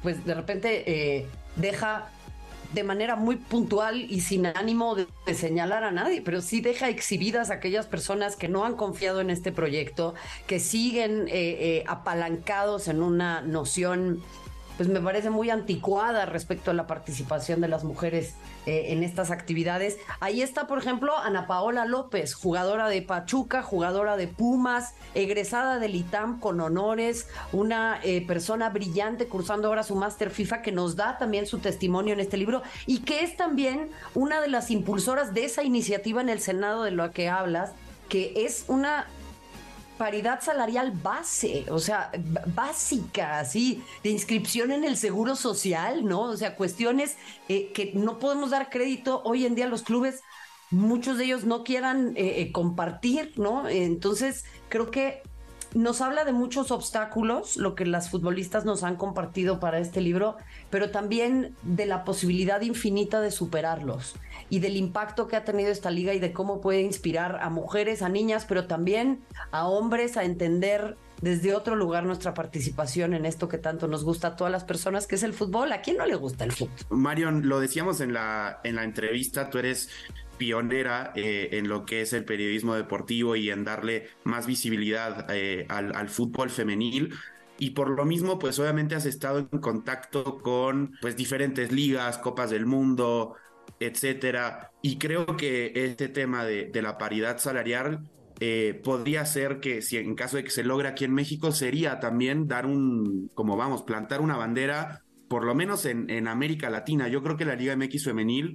pues 0.02 0.24
de 0.24 0.34
repente 0.34 0.84
eh, 0.86 1.26
deja 1.56 2.10
de 2.72 2.84
manera 2.84 3.16
muy 3.16 3.36
puntual 3.36 4.00
y 4.00 4.20
sin 4.20 4.46
ánimo 4.46 4.94
de, 4.94 5.06
señalar 5.34 5.82
a 5.82 5.90
nadie, 5.90 6.22
pero 6.22 6.40
sí 6.40 6.60
deja 6.60 6.88
exhibidas 6.88 7.50
a 7.50 7.54
aquellas 7.54 7.86
personas 7.86 8.36
que 8.36 8.48
no 8.48 8.64
han 8.64 8.76
confiado 8.76 9.20
en 9.20 9.30
este 9.30 9.50
proyecto, 9.50 10.14
que 10.46 10.60
siguen 10.60 11.26
eh, 11.28 11.32
eh, 11.32 11.84
apalancados 11.88 12.86
en 12.88 13.02
una 13.02 13.40
noción 13.40 14.22
pues 14.80 14.88
me 14.88 15.02
parece 15.02 15.28
muy 15.28 15.50
anticuada 15.50 16.24
respecto 16.24 16.70
a 16.70 16.74
la 16.74 16.86
participación 16.86 17.60
de 17.60 17.68
las 17.68 17.84
mujeres 17.84 18.32
eh, 18.64 18.84
en 18.92 19.02
estas 19.02 19.30
actividades. 19.30 19.98
Ahí 20.20 20.40
está, 20.40 20.66
por 20.66 20.78
ejemplo, 20.78 21.14
Ana 21.18 21.46
Paola 21.46 21.84
López, 21.84 22.32
jugadora 22.32 22.88
de 22.88 23.02
Pachuca, 23.02 23.62
jugadora 23.62 24.16
de 24.16 24.26
Pumas, 24.26 24.94
egresada 25.14 25.78
del 25.78 25.96
ITAM 25.96 26.40
con 26.40 26.62
honores, 26.62 27.28
una 27.52 28.00
eh, 28.02 28.26
persona 28.26 28.70
brillante 28.70 29.28
cursando 29.28 29.68
ahora 29.68 29.82
su 29.82 29.96
máster 29.96 30.30
FIFA 30.30 30.62
que 30.62 30.72
nos 30.72 30.96
da 30.96 31.18
también 31.18 31.44
su 31.44 31.58
testimonio 31.58 32.14
en 32.14 32.20
este 32.20 32.38
libro 32.38 32.62
y 32.86 33.00
que 33.00 33.22
es 33.22 33.36
también 33.36 33.90
una 34.14 34.40
de 34.40 34.48
las 34.48 34.70
impulsoras 34.70 35.34
de 35.34 35.44
esa 35.44 35.62
iniciativa 35.62 36.22
en 36.22 36.30
el 36.30 36.40
Senado 36.40 36.84
de 36.84 36.92
lo 36.92 37.10
que 37.10 37.28
hablas, 37.28 37.72
que 38.08 38.32
es 38.34 38.64
una 38.66 39.08
paridad 40.00 40.40
salarial 40.40 40.92
base, 40.92 41.66
o 41.68 41.78
sea, 41.78 42.10
básica, 42.54 43.38
así, 43.38 43.84
de 44.02 44.08
inscripción 44.08 44.72
en 44.72 44.82
el 44.82 44.96
seguro 44.96 45.36
social, 45.36 46.06
¿no? 46.06 46.22
O 46.22 46.36
sea, 46.38 46.56
cuestiones 46.56 47.18
eh, 47.50 47.70
que 47.74 47.92
no 47.92 48.18
podemos 48.18 48.48
dar 48.48 48.70
crédito 48.70 49.20
hoy 49.26 49.44
en 49.44 49.54
día 49.54 49.66
a 49.66 49.68
los 49.68 49.82
clubes, 49.82 50.22
muchos 50.70 51.18
de 51.18 51.24
ellos 51.26 51.44
no 51.44 51.64
quieran 51.64 52.16
eh, 52.16 52.40
eh, 52.40 52.50
compartir, 52.50 53.34
¿no? 53.36 53.68
Entonces, 53.68 54.46
creo 54.70 54.90
que 54.90 55.22
nos 55.74 56.00
habla 56.00 56.24
de 56.24 56.32
muchos 56.32 56.70
obstáculos, 56.70 57.56
lo 57.56 57.74
que 57.74 57.86
las 57.86 58.10
futbolistas 58.10 58.64
nos 58.64 58.82
han 58.82 58.96
compartido 58.96 59.60
para 59.60 59.78
este 59.78 60.00
libro, 60.00 60.36
pero 60.70 60.90
también 60.90 61.54
de 61.62 61.86
la 61.86 62.04
posibilidad 62.04 62.60
infinita 62.60 63.20
de 63.20 63.30
superarlos 63.30 64.14
y 64.48 64.58
del 64.58 64.76
impacto 64.76 65.28
que 65.28 65.36
ha 65.36 65.44
tenido 65.44 65.70
esta 65.70 65.90
liga 65.90 66.12
y 66.14 66.18
de 66.18 66.32
cómo 66.32 66.60
puede 66.60 66.80
inspirar 66.80 67.38
a 67.40 67.50
mujeres, 67.50 68.02
a 68.02 68.08
niñas, 68.08 68.46
pero 68.48 68.66
también 68.66 69.20
a 69.52 69.66
hombres 69.66 70.16
a 70.16 70.24
entender 70.24 70.96
desde 71.20 71.54
otro 71.54 71.76
lugar 71.76 72.04
nuestra 72.04 72.34
participación 72.34 73.14
en 73.14 73.26
esto 73.26 73.48
que 73.48 73.58
tanto 73.58 73.86
nos 73.86 74.04
gusta 74.04 74.28
a 74.28 74.36
todas 74.36 74.50
las 74.50 74.64
personas, 74.64 75.06
que 75.06 75.16
es 75.16 75.22
el 75.22 75.34
fútbol. 75.34 75.70
¿A 75.72 75.82
quién 75.82 75.98
no 75.98 76.06
le 76.06 76.16
gusta 76.16 76.44
el 76.44 76.52
fútbol? 76.52 76.74
Marion, 76.88 77.48
lo 77.48 77.60
decíamos 77.60 78.00
en 78.00 78.14
la, 78.14 78.60
en 78.64 78.76
la 78.76 78.84
entrevista, 78.84 79.50
tú 79.50 79.58
eres 79.58 79.90
pionera 80.40 81.12
eh, 81.14 81.50
en 81.52 81.68
lo 81.68 81.84
que 81.84 82.00
es 82.00 82.14
el 82.14 82.24
periodismo 82.24 82.74
deportivo 82.74 83.36
y 83.36 83.50
en 83.50 83.62
darle 83.62 84.08
más 84.24 84.46
visibilidad 84.46 85.26
eh, 85.28 85.66
al, 85.68 86.08
fútbol 86.08 86.48
femenil. 86.48 87.14
Y 87.58 87.72
por 87.72 87.90
lo 87.90 88.06
mismo, 88.06 88.38
pues 88.38 88.58
obviamente 88.58 88.94
has 88.94 89.04
estado 89.04 89.38
en 89.38 89.60
contacto 89.60 90.38
con 90.38 90.96
pues 91.02 91.14
diferentes 91.14 91.72
ligas, 91.72 92.16
copas 92.16 92.48
del 92.48 92.64
mundo, 92.64 93.34
etcétera. 93.78 94.72
Y 94.80 94.96
creo 94.96 95.26
que 95.36 95.72
este 95.74 96.08
tema 96.08 96.46
de, 96.46 96.70
de 96.72 96.80
la 96.80 96.96
paridad 96.96 97.36
salarial 97.36 98.08
eh, 98.40 98.80
podría 98.82 99.26
ser 99.26 99.60
que 99.60 99.82
si 99.82 99.98
en 99.98 100.14
caso 100.14 100.38
de 100.38 100.44
que 100.44 100.50
se 100.50 100.64
logre 100.64 100.88
aquí 100.88 101.04
en 101.04 101.12
México 101.12 101.52
sería 101.52 102.00
también 102.00 102.48
dar 102.48 102.64
un, 102.64 103.30
como 103.34 103.58
vamos, 103.58 103.82
plantar 103.82 104.22
una 104.22 104.38
bandera, 104.38 105.02
por 105.28 105.44
lo 105.44 105.54
menos 105.54 105.84
en, 105.84 106.08
en 106.08 106.28
América 106.28 106.70
Latina. 106.70 107.08
Yo 107.08 107.22
creo 107.22 107.36
que 107.36 107.44
la 107.44 107.56
Liga 107.56 107.76
MX 107.76 108.04
femenil 108.04 108.54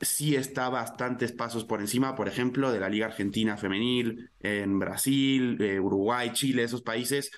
sí 0.00 0.36
está 0.36 0.68
bastantes 0.68 1.32
pasos 1.32 1.64
por 1.64 1.80
encima, 1.80 2.14
por 2.14 2.28
ejemplo, 2.28 2.72
de 2.72 2.80
la 2.80 2.88
Liga 2.88 3.06
Argentina 3.06 3.56
Femenil, 3.56 4.30
en 4.40 4.78
Brasil, 4.78 5.56
eh, 5.60 5.80
Uruguay, 5.80 6.30
Chile, 6.32 6.64
esos 6.64 6.82
países. 6.82 7.30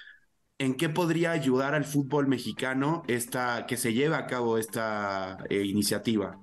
¿En 0.59 0.75
qué 0.75 0.88
podría 0.88 1.31
ayudar 1.31 1.75
al 1.75 1.85
fútbol 1.85 2.27
mexicano 2.27 3.03
esta, 3.07 3.67
que 3.67 3.77
se 3.77 3.93
lleve 3.93 4.17
a 4.17 4.27
cabo 4.27 4.59
esta 4.59 5.38
eh, 5.49 5.62
iniciativa? 5.65 6.38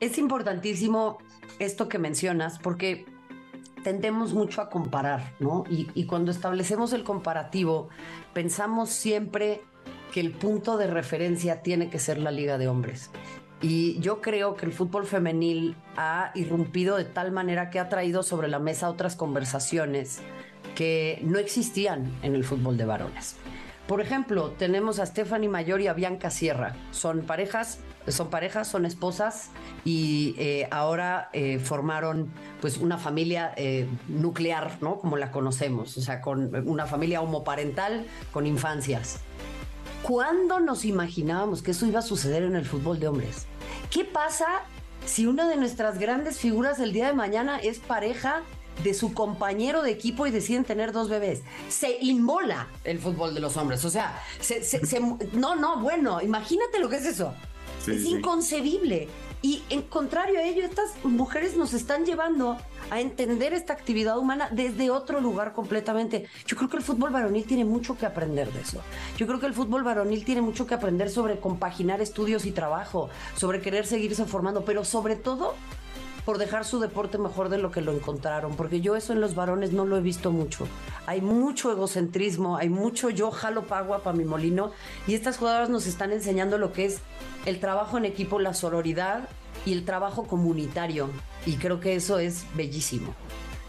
Es 0.00 0.18
importantísimo 0.18 1.18
esto 1.58 1.88
que 1.88 1.98
mencionas 1.98 2.58
porque 2.58 3.06
tendemos 3.82 4.34
mucho 4.34 4.60
a 4.60 4.70
comparar, 4.70 5.34
¿no? 5.40 5.64
Y, 5.68 5.88
y 5.94 6.06
cuando 6.06 6.30
establecemos 6.30 6.92
el 6.92 7.02
comparativo, 7.02 7.88
pensamos 8.32 8.90
siempre 8.90 9.62
que 10.12 10.20
el 10.20 10.30
punto 10.30 10.76
de 10.76 10.86
referencia 10.86 11.62
tiene 11.62 11.90
que 11.90 11.98
ser 11.98 12.18
la 12.18 12.30
liga 12.30 12.56
de 12.56 12.68
hombres. 12.68 13.10
Y 13.64 13.98
yo 13.98 14.20
creo 14.20 14.56
que 14.56 14.66
el 14.66 14.72
fútbol 14.72 15.06
femenil 15.06 15.74
ha 15.96 16.32
irrumpido 16.34 16.98
de 16.98 17.06
tal 17.06 17.32
manera 17.32 17.70
que 17.70 17.80
ha 17.80 17.88
traído 17.88 18.22
sobre 18.22 18.46
la 18.46 18.58
mesa 18.58 18.90
otras 18.90 19.16
conversaciones 19.16 20.18
que 20.74 21.18
no 21.22 21.38
existían 21.38 22.12
en 22.20 22.34
el 22.34 22.44
fútbol 22.44 22.76
de 22.76 22.84
varones. 22.84 23.36
Por 23.86 24.02
ejemplo, 24.02 24.50
tenemos 24.50 24.98
a 24.98 25.06
Stephanie 25.06 25.48
Mayor 25.48 25.80
y 25.80 25.86
a 25.86 25.94
Bianca 25.94 26.28
Sierra. 26.28 26.76
Son 26.90 27.22
parejas, 27.22 27.78
son 28.06 28.28
parejas, 28.28 28.68
son 28.68 28.84
esposas 28.84 29.48
y 29.82 30.34
eh, 30.36 30.68
ahora 30.70 31.30
eh, 31.32 31.58
formaron 31.58 32.28
pues 32.60 32.76
una 32.76 32.98
familia 32.98 33.54
eh, 33.56 33.88
nuclear, 34.08 34.76
¿no? 34.82 34.98
Como 34.98 35.16
la 35.16 35.30
conocemos, 35.30 35.96
o 35.96 36.02
sea, 36.02 36.20
con 36.20 36.54
una 36.68 36.84
familia 36.84 37.22
homoparental 37.22 38.04
con 38.30 38.46
infancias. 38.46 39.20
¿Cuándo 40.02 40.60
nos 40.60 40.84
imaginábamos 40.84 41.62
que 41.62 41.70
eso 41.70 41.86
iba 41.86 42.00
a 42.00 42.02
suceder 42.02 42.42
en 42.42 42.56
el 42.56 42.66
fútbol 42.66 43.00
de 43.00 43.08
hombres? 43.08 43.46
¿Qué 43.90 44.04
pasa 44.04 44.62
si 45.06 45.26
una 45.26 45.48
de 45.48 45.56
nuestras 45.56 45.98
grandes 45.98 46.38
figuras 46.38 46.78
el 46.80 46.92
día 46.92 47.06
de 47.06 47.12
mañana 47.12 47.58
es 47.58 47.78
pareja 47.78 48.42
de 48.82 48.92
su 48.94 49.14
compañero 49.14 49.82
de 49.82 49.92
equipo 49.92 50.26
y 50.26 50.30
deciden 50.30 50.64
tener 50.64 50.92
dos 50.92 51.08
bebés? 51.08 51.42
Se 51.68 51.98
inmola 52.00 52.68
el 52.84 52.98
fútbol 52.98 53.34
de 53.34 53.40
los 53.40 53.56
hombres. 53.56 53.84
O 53.84 53.90
sea, 53.90 54.20
se, 54.40 54.64
se, 54.64 54.84
se, 54.84 55.00
no, 55.32 55.54
no, 55.54 55.80
bueno, 55.80 56.20
imagínate 56.20 56.78
lo 56.78 56.88
que 56.88 56.96
es 56.96 57.06
eso. 57.06 57.34
Sí, 57.84 57.92
es 57.92 58.02
sí. 58.02 58.10
inconcebible. 58.10 59.08
Y 59.44 59.62
en 59.68 59.82
contrario 59.82 60.38
a 60.38 60.42
ello, 60.42 60.64
estas 60.64 60.94
mujeres 61.04 61.54
nos 61.54 61.74
están 61.74 62.06
llevando 62.06 62.56
a 62.88 63.02
entender 63.02 63.52
esta 63.52 63.74
actividad 63.74 64.16
humana 64.16 64.48
desde 64.50 64.88
otro 64.88 65.20
lugar 65.20 65.52
completamente. 65.52 66.24
Yo 66.46 66.56
creo 66.56 66.70
que 66.70 66.78
el 66.78 66.82
fútbol 66.82 67.10
varonil 67.10 67.44
tiene 67.44 67.66
mucho 67.66 67.94
que 67.98 68.06
aprender 68.06 68.50
de 68.50 68.62
eso. 68.62 68.80
Yo 69.18 69.26
creo 69.26 69.40
que 69.40 69.44
el 69.44 69.52
fútbol 69.52 69.82
varonil 69.82 70.24
tiene 70.24 70.40
mucho 70.40 70.66
que 70.66 70.72
aprender 70.72 71.10
sobre 71.10 71.40
compaginar 71.40 72.00
estudios 72.00 72.46
y 72.46 72.52
trabajo, 72.52 73.10
sobre 73.36 73.60
querer 73.60 73.86
seguirse 73.86 74.24
formando, 74.24 74.64
pero 74.64 74.82
sobre 74.82 75.14
todo 75.14 75.56
por 76.24 76.38
dejar 76.38 76.64
su 76.64 76.80
deporte 76.80 77.18
mejor 77.18 77.48
de 77.48 77.58
lo 77.58 77.70
que 77.70 77.80
lo 77.80 77.92
encontraron, 77.92 78.56
porque 78.56 78.80
yo 78.80 78.96
eso 78.96 79.12
en 79.12 79.20
los 79.20 79.34
varones 79.34 79.72
no 79.72 79.84
lo 79.84 79.96
he 79.96 80.00
visto 80.00 80.32
mucho. 80.32 80.66
Hay 81.06 81.20
mucho 81.20 81.70
egocentrismo, 81.70 82.56
hay 82.56 82.68
mucho 82.68 83.10
yo 83.10 83.30
jalo 83.30 83.64
pagua 83.64 84.02
para 84.02 84.16
mi 84.16 84.24
molino 84.24 84.72
y 85.06 85.14
estas 85.14 85.36
jugadoras 85.36 85.70
nos 85.70 85.86
están 85.86 86.12
enseñando 86.12 86.58
lo 86.58 86.72
que 86.72 86.86
es 86.86 87.00
el 87.44 87.60
trabajo 87.60 87.98
en 87.98 88.04
equipo, 88.04 88.38
la 88.38 88.54
sororidad 88.54 89.28
y 89.66 89.72
el 89.72 89.84
trabajo 89.84 90.24
comunitario 90.24 91.10
y 91.46 91.56
creo 91.56 91.80
que 91.80 91.94
eso 91.94 92.18
es 92.18 92.44
bellísimo. 92.56 93.14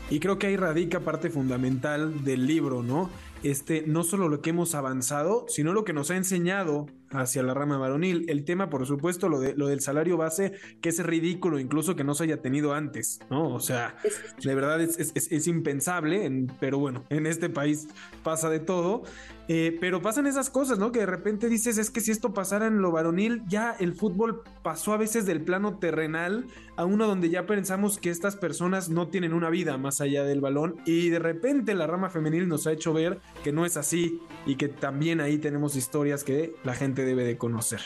Y 0.10 0.20
creo 0.20 0.38
que 0.38 0.48
ahí 0.48 0.56
radica 0.56 1.00
parte 1.00 1.30
fundamental 1.30 2.24
del 2.24 2.46
libro, 2.46 2.84
¿no? 2.84 3.10
Este, 3.42 3.84
no 3.88 4.04
solo 4.04 4.30
lo 4.30 4.42
que 4.42 4.52
hemos 4.52 4.76
avanzado, 4.76 5.46
sino 5.50 5.74
lo 5.74 5.84
que 5.84 5.94
nos 5.94 6.12
ha 6.12 6.16
enseñado 6.16 6.86
hacia 7.12 7.44
la 7.44 7.54
rama 7.54 7.78
varonil. 7.78 8.26
El 8.30 8.44
tema, 8.46 8.70
por 8.70 8.86
supuesto, 8.86 9.30
lo, 9.30 9.40
de, 9.40 9.54
lo 9.56 9.68
del 9.68 9.82
salario 9.82 10.18
base, 10.18 10.54
que 10.82 10.90
es 10.90 11.04
ridículo 11.04 11.60
incluso 11.60 11.96
que 11.96 12.04
no 12.04 12.14
se 12.14 12.26
haya 12.26 12.42
tenido 12.42 12.74
antes, 12.74 13.20
¿no? 13.30 13.54
O 13.54 13.60
sea, 13.60 13.96
de 14.44 14.56
verdad 14.56 14.82
es, 14.82 14.98
es, 14.98 15.32
es 15.32 15.48
impensable, 15.48 16.26
en, 16.26 16.52
pero 16.60 16.80
bueno, 16.80 17.06
en 17.10 17.26
este 17.26 17.50
país 17.50 17.88
pasa 18.24 18.50
de 18.50 18.60
todo. 18.60 19.04
Eh, 19.48 19.78
pero 19.80 20.02
pasan 20.02 20.26
esas 20.26 20.50
cosas, 20.50 20.80
¿no? 20.80 20.92
Que 20.92 21.00
de 21.00 21.06
repente 21.06 21.50
dices, 21.50 21.78
es 21.78 21.92
que 21.92 22.02
si 22.02 22.12
esto 22.12 22.34
pasara 22.34 22.66
en 22.66 22.82
lo 22.82 22.92
varonil, 22.92 23.44
ya 23.48 23.76
el 23.80 23.94
fútbol 23.94 24.42
pasó 24.64 24.94
a 24.94 24.98
veces 24.98 25.28
del 25.28 25.44
plano 25.44 25.78
terrenal 25.78 26.48
a 26.78 26.86
uno 26.86 27.06
donde 27.06 27.30
ya 27.30 27.46
pensamos 27.46 28.00
que 28.00 28.10
estas 28.10 28.36
personas 28.36 28.90
no 28.90 29.08
tienen 29.08 29.34
una 29.34 29.50
vida 29.50 29.78
más 29.78 30.02
allá 30.02 30.24
del 30.24 30.42
balón 30.42 30.78
y 30.86 31.10
de 31.10 31.20
repente 31.20 31.74
la 31.74 31.88
rama 31.88 32.10
femenil 32.10 32.48
nos 32.48 32.68
ha 32.68 32.72
hecho 32.72 32.92
ver 32.92 33.20
que 33.44 33.52
no 33.52 33.66
es 33.66 33.78
así 33.78 34.20
y 34.46 34.56
que 34.56 34.68
también 34.68 35.22
ahí 35.22 35.38
tenemos 35.38 35.76
historias 35.76 36.24
que 36.24 36.56
la 36.64 36.74
gente 36.74 36.95
debe 37.04 37.24
de 37.24 37.38
conocer. 37.38 37.82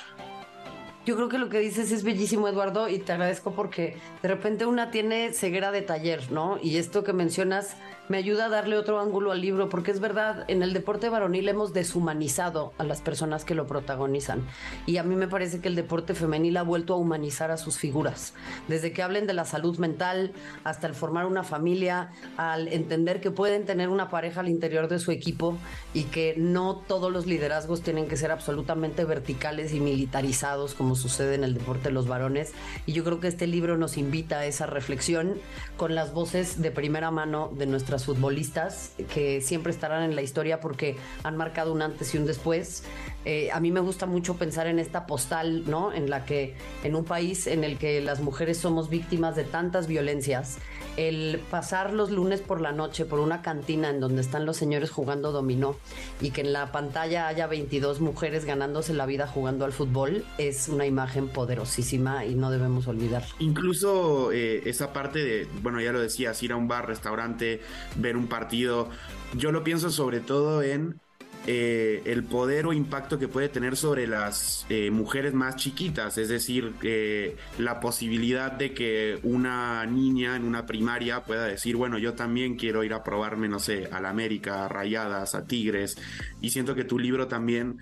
Yo 1.06 1.16
creo 1.16 1.30
que 1.30 1.38
lo 1.38 1.50
que 1.50 1.60
dices 1.60 1.92
es 1.92 2.04
bellísimo, 2.04 2.48
Eduardo, 2.48 2.90
y 2.90 3.00
te 3.00 3.14
agradezco 3.14 3.52
porque 3.52 3.98
de 4.22 4.28
repente 4.28 4.66
una 4.66 4.92
tiene 4.92 5.34
ceguera 5.34 5.72
de 5.72 5.82
taller, 5.82 6.32
¿no? 6.32 6.60
Y 6.62 6.78
esto 6.78 7.04
que 7.04 7.14
mencionas 7.14 7.78
me 8.10 8.18
ayuda 8.18 8.46
a 8.46 8.50
darle 8.50 8.76
otro 8.76 9.00
ángulo 9.00 9.32
al 9.32 9.40
libro, 9.40 9.70
porque 9.70 9.92
es 9.92 10.00
verdad, 10.00 10.44
en 10.48 10.64
el 10.64 10.74
deporte 10.74 11.10
varonil 11.10 11.48
hemos 11.48 11.74
deshumanizado 11.74 12.74
a 12.80 12.84
las 12.84 13.02
personas 13.02 13.46
que 13.46 13.54
lo 13.54 13.68
protagonizan. 13.68 14.46
Y 14.88 14.98
a 14.98 15.04
mí 15.04 15.16
me 15.16 15.28
parece 15.28 15.62
que 15.62 15.68
el 15.68 15.76
deporte 15.76 16.16
femenil 16.16 16.58
ha 16.58 16.64
vuelto 16.64 16.96
a 16.96 16.98
humanizar 16.98 17.52
a 17.52 17.58
sus 17.58 17.78
figuras. 17.78 18.34
Desde 18.68 18.92
que 18.92 19.04
hablen 19.04 19.28
de 19.28 19.34
la 19.34 19.46
salud 19.46 19.78
mental, 19.78 20.34
hasta 20.64 20.88
el 20.88 20.96
formar 20.96 21.28
una 21.28 21.44
familia, 21.44 22.12
al 22.36 22.68
entender 22.68 23.22
que 23.22 23.30
pueden 23.30 23.66
tener 23.66 23.90
una 23.90 24.10
pareja 24.10 24.40
al 24.42 24.50
interior 24.50 24.88
de 24.88 24.98
su 24.98 25.12
equipo 25.12 25.58
y 25.94 26.06
que 26.06 26.34
no 26.36 26.78
todos 26.88 27.12
los 27.12 27.28
liderazgos 27.28 27.84
tienen 27.84 28.08
que 28.08 28.18
ser 28.18 28.32
absolutamente 28.32 29.06
verticales 29.06 29.72
y 29.72 29.80
militarizados 29.80 30.74
como 30.74 30.89
sucede 30.96 31.36
en 31.36 31.44
el 31.44 31.54
deporte 31.54 31.90
de 31.90 31.92
los 31.92 32.08
varones. 32.08 32.54
Y 32.86 32.94
yo 32.94 33.04
creo 33.04 33.20
que 33.20 33.28
este 33.28 33.48
libro 33.48 33.78
nos 33.78 33.98
invita 33.98 34.40
a 34.40 34.46
esa 34.46 34.66
reflexión 34.66 35.36
con 35.78 35.96
las 35.96 36.14
voces 36.14 36.62
de 36.62 36.72
primera 36.72 37.12
mano 37.12 37.52
de 37.58 37.66
nuestras 37.66 38.06
futbolistas 38.06 38.92
que 39.14 39.42
siempre 39.42 39.72
estarán 39.72 40.04
en 40.04 40.16
la 40.16 40.22
historia 40.22 40.60
porque 40.60 40.98
han 41.24 41.38
marcado 41.38 41.74
un 41.74 41.82
antes 41.82 42.14
y 42.14 42.18
un 42.18 42.26
después. 42.26 42.84
Eh, 43.32 43.52
a 43.52 43.60
mí 43.60 43.72
me 43.72 43.80
gusta 43.80 44.08
mucho 44.08 44.38
pensar 44.38 44.66
en 44.66 44.80
esta 44.80 45.06
postal, 45.06 45.70
¿no? 45.70 45.94
En 45.94 46.10
la 46.10 46.26
que 46.26 46.56
en 46.84 46.96
un 46.96 47.06
país 47.06 47.46
en 47.46 47.64
el 47.64 47.78
que 47.78 48.02
las 48.02 48.22
mujeres 48.22 48.58
somos 48.58 48.90
víctimas 48.90 49.36
de 49.36 49.44
tantas 49.44 49.86
violencias, 49.86 50.58
el 50.98 51.40
pasar 51.52 51.94
los 51.94 52.10
lunes 52.10 52.42
por 52.42 52.60
la 52.60 52.72
noche 52.72 53.06
por 53.06 53.20
una 53.20 53.44
cantina 53.44 53.92
en 53.92 54.00
donde 54.00 54.22
están 54.22 54.48
los 54.48 54.58
señores 54.58 54.90
jugando 54.90 55.32
dominó 55.32 55.76
y 56.20 56.32
que 56.32 56.42
en 56.42 56.54
la 56.54 56.72
pantalla 56.72 57.28
haya 57.28 57.46
22 57.46 58.02
mujeres 58.02 58.46
ganándose 58.46 58.96
la 58.96 59.06
vida 59.06 59.28
jugando 59.28 59.64
al 59.64 59.74
fútbol 59.74 60.26
es 60.40 60.68
una 60.68 60.88
imagen 60.88 61.28
poderosísima 61.28 62.26
y 62.26 62.34
no 62.34 62.50
debemos 62.50 62.88
olvidar. 62.88 63.26
Incluso 63.38 64.32
eh, 64.32 64.64
esa 64.66 64.92
parte 64.92 65.24
de, 65.24 65.48
bueno, 65.62 65.80
ya 65.80 65.92
lo 65.92 66.02
decías, 66.02 66.42
ir 66.42 66.52
a 66.52 66.56
un 66.56 66.68
bar, 66.68 66.88
restaurante, 66.88 67.62
ver 67.96 68.18
un 68.18 68.26
partido, 68.26 68.90
yo 69.38 69.52
lo 69.52 69.64
pienso 69.64 69.92
sobre 69.92 70.20
todo 70.20 70.64
en 70.64 71.00
eh, 71.48 72.02
el 72.06 72.26
poder 72.26 72.68
o 72.68 72.74
impacto 72.74 73.18
que 73.18 73.28
puede 73.28 73.50
tener 73.50 73.76
sobre 73.76 74.06
las 74.08 74.66
eh, 74.70 74.92
mujeres 74.92 75.34
más 75.34 75.56
chiquitas, 75.56 76.18
es 76.18 76.30
decir, 76.30 76.74
eh, 76.84 77.38
la 77.58 77.80
posibilidad 77.80 78.52
de 78.52 78.74
que 78.74 79.20
una 79.24 79.86
niña 79.86 80.36
en 80.36 80.44
una 80.44 80.66
primaria 80.66 81.24
pueda 81.24 81.46
decir, 81.46 81.76
bueno, 81.76 81.98
yo 81.98 82.14
también 82.14 82.56
quiero 82.56 82.84
ir 82.84 82.94
a 82.94 83.04
probarme, 83.04 83.48
no 83.48 83.60
sé, 83.60 83.88
a 83.92 84.00
la 84.00 84.10
América, 84.10 84.66
a 84.66 84.68
Rayadas, 84.68 85.34
a 85.34 85.46
Tigres, 85.46 85.98
y 86.42 86.52
siento 86.52 86.76
que 86.76 86.84
tu 86.84 87.00
libro 87.00 87.28
también 87.28 87.80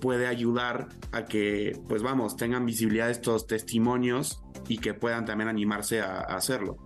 puede 0.00 0.28
ayudar 0.28 0.88
a 1.10 1.24
que, 1.24 1.76
pues 1.88 2.02
vamos, 2.02 2.36
tengan 2.36 2.64
visibilidad 2.64 3.10
estos 3.10 3.46
testimonios 3.46 4.40
y 4.68 4.78
que 4.78 4.94
puedan 4.94 5.24
también 5.24 5.48
animarse 5.48 6.00
a, 6.00 6.20
a 6.20 6.36
hacerlo. 6.36 6.78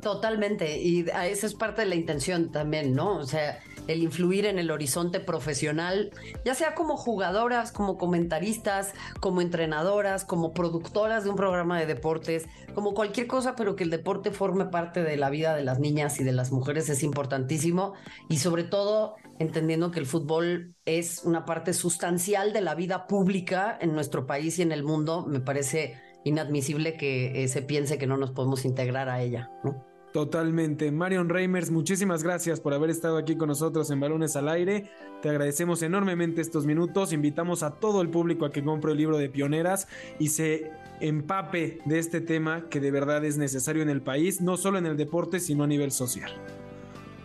Totalmente, 0.00 0.80
y 0.80 1.00
esa 1.00 1.46
es 1.46 1.54
parte 1.54 1.82
de 1.82 1.88
la 1.88 1.94
intención 1.94 2.50
también, 2.50 2.94
¿no? 2.94 3.18
O 3.18 3.26
sea, 3.26 3.60
el 3.86 4.02
influir 4.02 4.46
en 4.46 4.58
el 4.58 4.70
horizonte 4.70 5.20
profesional, 5.20 6.10
ya 6.44 6.54
sea 6.54 6.74
como 6.74 6.96
jugadoras, 6.96 7.72
como 7.72 7.98
comentaristas, 7.98 8.92
como 9.20 9.40
entrenadoras, 9.40 10.24
como 10.24 10.52
productoras 10.52 11.24
de 11.24 11.30
un 11.30 11.36
programa 11.36 11.78
de 11.78 11.86
deportes, 11.86 12.46
como 12.74 12.94
cualquier 12.94 13.26
cosa, 13.26 13.56
pero 13.56 13.76
que 13.76 13.84
el 13.84 13.90
deporte 13.90 14.30
forme 14.30 14.66
parte 14.66 15.02
de 15.02 15.16
la 15.16 15.30
vida 15.30 15.54
de 15.54 15.64
las 15.64 15.78
niñas 15.78 16.20
y 16.20 16.24
de 16.24 16.32
las 16.32 16.52
mujeres 16.52 16.88
es 16.88 17.02
importantísimo 17.02 17.94
y 18.28 18.38
sobre 18.38 18.64
todo 18.64 19.16
entendiendo 19.38 19.90
que 19.90 20.00
el 20.00 20.06
fútbol 20.06 20.74
es 20.84 21.22
una 21.24 21.44
parte 21.44 21.72
sustancial 21.72 22.52
de 22.52 22.60
la 22.60 22.74
vida 22.74 23.06
pública 23.06 23.76
en 23.80 23.94
nuestro 23.94 24.26
país 24.26 24.58
y 24.58 24.62
en 24.62 24.72
el 24.72 24.82
mundo, 24.82 25.26
me 25.26 25.40
parece 25.40 25.98
inadmisible 26.24 26.96
que 26.96 27.42
eh, 27.42 27.48
se 27.48 27.62
piense 27.62 27.98
que 27.98 28.06
no 28.06 28.16
nos 28.16 28.32
podemos 28.32 28.64
integrar 28.64 29.08
a 29.08 29.22
ella, 29.22 29.50
¿no? 29.64 29.89
Totalmente. 30.12 30.90
Marion 30.90 31.28
Reimers, 31.28 31.70
muchísimas 31.70 32.24
gracias 32.24 32.60
por 32.60 32.74
haber 32.74 32.90
estado 32.90 33.16
aquí 33.16 33.36
con 33.36 33.48
nosotros 33.48 33.90
en 33.92 34.00
Balones 34.00 34.34
al 34.34 34.48
Aire. 34.48 34.90
Te 35.22 35.28
agradecemos 35.28 35.82
enormemente 35.82 36.40
estos 36.40 36.66
minutos. 36.66 37.12
Invitamos 37.12 37.62
a 37.62 37.76
todo 37.76 38.00
el 38.00 38.08
público 38.08 38.44
a 38.44 38.50
que 38.50 38.64
compre 38.64 38.90
el 38.90 38.98
libro 38.98 39.18
de 39.18 39.28
Pioneras 39.28 39.86
y 40.18 40.28
se 40.28 40.72
empape 41.00 41.78
de 41.84 41.98
este 42.00 42.20
tema 42.20 42.68
que 42.68 42.80
de 42.80 42.90
verdad 42.90 43.24
es 43.24 43.38
necesario 43.38 43.82
en 43.82 43.88
el 43.88 44.02
país, 44.02 44.40
no 44.40 44.56
solo 44.56 44.78
en 44.78 44.86
el 44.86 44.96
deporte, 44.96 45.38
sino 45.38 45.62
a 45.62 45.68
nivel 45.68 45.92
social. 45.92 46.32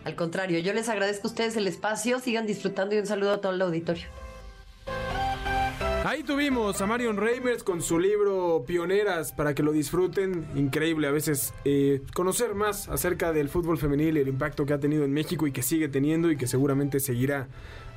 Al 0.04 0.14
contrario, 0.14 0.60
yo 0.60 0.72
les 0.72 0.88
agradezco 0.88 1.26
a 1.26 1.30
ustedes 1.30 1.56
el 1.56 1.66
espacio. 1.66 2.20
Sigan 2.20 2.46
disfrutando 2.46 2.94
y 2.94 2.98
un 2.98 3.06
saludo 3.06 3.32
a 3.32 3.40
todo 3.40 3.52
el 3.52 3.62
auditorio. 3.62 4.06
Ahí 6.06 6.22
tuvimos 6.22 6.80
a 6.80 6.86
Marion 6.86 7.16
Reimers 7.16 7.64
con 7.64 7.82
su 7.82 7.98
libro 7.98 8.62
Pioneras 8.64 9.32
para 9.32 9.56
que 9.56 9.64
lo 9.64 9.72
disfruten. 9.72 10.46
Increíble 10.54 11.08
a 11.08 11.10
veces 11.10 11.52
eh, 11.64 12.00
conocer 12.14 12.54
más 12.54 12.88
acerca 12.88 13.32
del 13.32 13.48
fútbol 13.48 13.76
femenil 13.76 14.16
y 14.16 14.20
el 14.20 14.28
impacto 14.28 14.64
que 14.64 14.72
ha 14.72 14.78
tenido 14.78 15.04
en 15.04 15.12
México 15.12 15.48
y 15.48 15.52
que 15.52 15.62
sigue 15.62 15.88
teniendo 15.88 16.30
y 16.30 16.36
que 16.36 16.46
seguramente 16.46 17.00
seguirá 17.00 17.48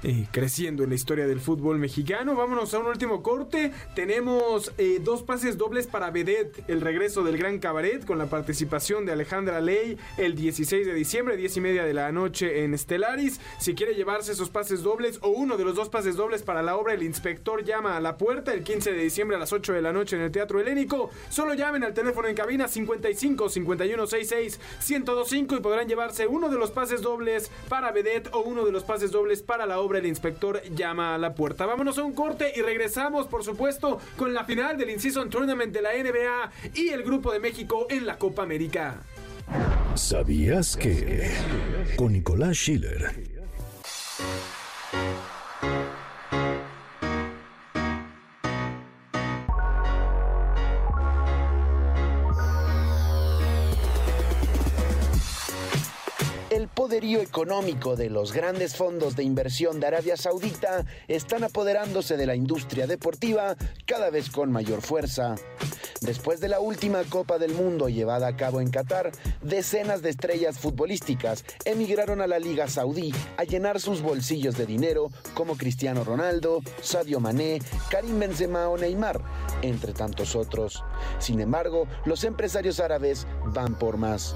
eh, 0.02 0.28
creciendo 0.32 0.84
en 0.84 0.90
la 0.90 0.96
historia 0.96 1.28
del 1.28 1.42
fútbol 1.42 1.78
mexicano. 1.78 2.34
Vámonos 2.34 2.74
a 2.74 2.80
un 2.80 2.86
último 2.86 3.22
corte. 3.22 3.74
Tenemos 3.96 4.72
eh, 4.78 5.02
dos 5.04 5.24
pases 5.24 5.58
dobles 5.58 5.88
para 5.88 6.10
Vedet, 6.10 6.64
el 6.70 6.80
regreso 6.80 7.22
del 7.22 7.38
Gran 7.38 7.60
Cabaret, 7.60 8.06
con 8.06 8.18
la 8.18 8.28
participación 8.28 9.06
de 9.06 9.12
Alejandra 9.12 9.60
Ley 9.60 9.98
el 10.18 10.36
16 10.36 10.88
de 10.88 10.94
diciembre, 10.94 11.36
10 11.36 11.58
y 11.58 11.62
media 11.62 11.84
de 11.84 11.94
la 11.94 12.14
noche 12.14 12.64
en 12.64 12.78
Stellaris. 12.78 13.42
Si 13.60 13.76
quiere 13.76 13.94
llevarse 13.94 14.32
esos 14.32 14.50
pases 14.50 14.84
dobles 14.84 15.20
o 15.22 15.30
uno 15.30 15.58
de 15.58 15.66
los 15.66 15.76
dos 15.76 15.90
pases 15.90 16.16
dobles 16.16 16.44
para 16.44 16.64
la 16.64 16.78
obra 16.78 16.94
El 16.94 17.04
Inspector 17.04 17.66
llama 17.66 17.98
a 17.98 17.99
la 18.02 18.18
puerta 18.18 18.54
el 18.54 18.64
15 18.64 18.94
de 18.94 19.04
diciembre 19.04 19.38
a 19.38 19.40
las 19.40 19.54
8 19.54 19.74
de 19.74 19.82
la 19.82 19.94
noche 19.94 20.16
en 20.16 20.22
el 20.22 20.32
Teatro 20.32 20.60
Helénico, 20.60 21.10
solo 21.30 21.54
llamen 21.54 21.84
al 21.84 21.94
teléfono 21.94 22.28
en 22.28 22.36
cabina 22.36 22.68
55 22.68 23.50
51 23.50 24.08
66 24.08 24.60
1025 24.88 25.56
y 25.56 25.60
podrán 25.60 25.88
llevarse 25.88 26.28
uno 26.28 26.50
de 26.50 26.58
los 26.58 26.72
pases 26.72 27.02
dobles 27.02 27.52
para 27.68 27.92
Vedet 27.92 28.30
o 28.34 28.40
uno 28.42 28.66
de 28.66 28.72
los 28.72 28.84
pases 28.84 29.12
dobles 29.12 29.42
para 29.42 29.66
la 29.66 29.80
obra 29.80 30.00
el 30.00 30.06
inspector 30.06 30.62
llama 30.76 31.16
a 31.16 31.18
la 31.18 31.36
puerta. 31.36 31.66
Vámonos 31.66 31.98
a 31.98 32.04
un 32.04 32.14
corte 32.14 32.52
y 32.56 32.62
regresamos, 32.62 33.28
por 33.28 33.44
supuesto, 33.44 34.00
con 34.18 34.34
la 34.34 34.46
final 34.46 34.78
del 34.78 34.90
In-Season 34.90 35.30
Tournament 35.30 35.74
de 35.74 35.82
la 35.82 35.92
NBA 35.94 36.52
y 36.76 36.90
el 36.90 37.04
Grupo 37.04 37.32
de 37.32 37.40
México 37.40 37.88
en 37.90 38.06
la 38.06 38.18
Copa 38.18 38.44
América. 38.44 39.04
¿Sabías 39.96 40.78
que? 40.78 41.32
Con 41.96 42.14
Nicolás 42.14 42.56
Schiller. 42.56 43.29
Poderío 57.10 57.28
económico 57.28 57.96
de 57.96 58.08
los 58.08 58.34
grandes 58.34 58.76
fondos 58.76 59.16
de 59.16 59.24
inversión 59.24 59.80
de 59.80 59.88
Arabia 59.88 60.16
Saudita 60.16 60.86
están 61.08 61.44
apoderándose 61.44 62.18
de 62.18 62.28
la 62.28 62.36
industria 62.36 62.86
deportiva 62.86 63.56
cada 63.88 64.12
vez 64.12 64.30
con 64.30 64.52
mayor 64.52 64.84
fuerza. 64.84 65.34
Después 66.02 66.40
de 66.40 66.50
la 66.50 66.60
última 66.60 67.04
Copa 67.06 67.40
del 67.40 67.56
Mundo 67.56 67.90
llevada 67.90 68.28
a 68.28 68.36
cabo 68.36 68.62
en 68.62 68.70
Qatar, 68.70 69.12
decenas 69.42 70.04
de 70.04 70.12
estrellas 70.12 70.60
futbolísticas 70.60 71.46
emigraron 71.66 72.22
a 72.22 72.28
la 72.28 72.38
Liga 72.38 72.68
Saudí 72.68 73.12
a 73.38 73.44
llenar 73.44 73.80
sus 73.80 74.04
bolsillos 74.04 74.56
de 74.56 74.68
dinero, 74.68 75.10
como 75.34 75.58
Cristiano 75.58 76.04
Ronaldo, 76.04 76.62
Sadio 76.84 77.20
Mané, 77.20 77.60
Karim 77.90 78.20
Benzema 78.20 78.70
o 78.70 78.78
Neymar, 78.78 79.20
entre 79.64 79.94
tantos 79.94 80.36
otros. 80.36 80.84
Sin 81.18 81.40
embargo, 81.40 81.88
los 82.06 82.24
empresarios 82.24 82.80
árabes 82.80 83.26
van 83.46 83.80
por 83.80 83.98
más. 83.98 84.36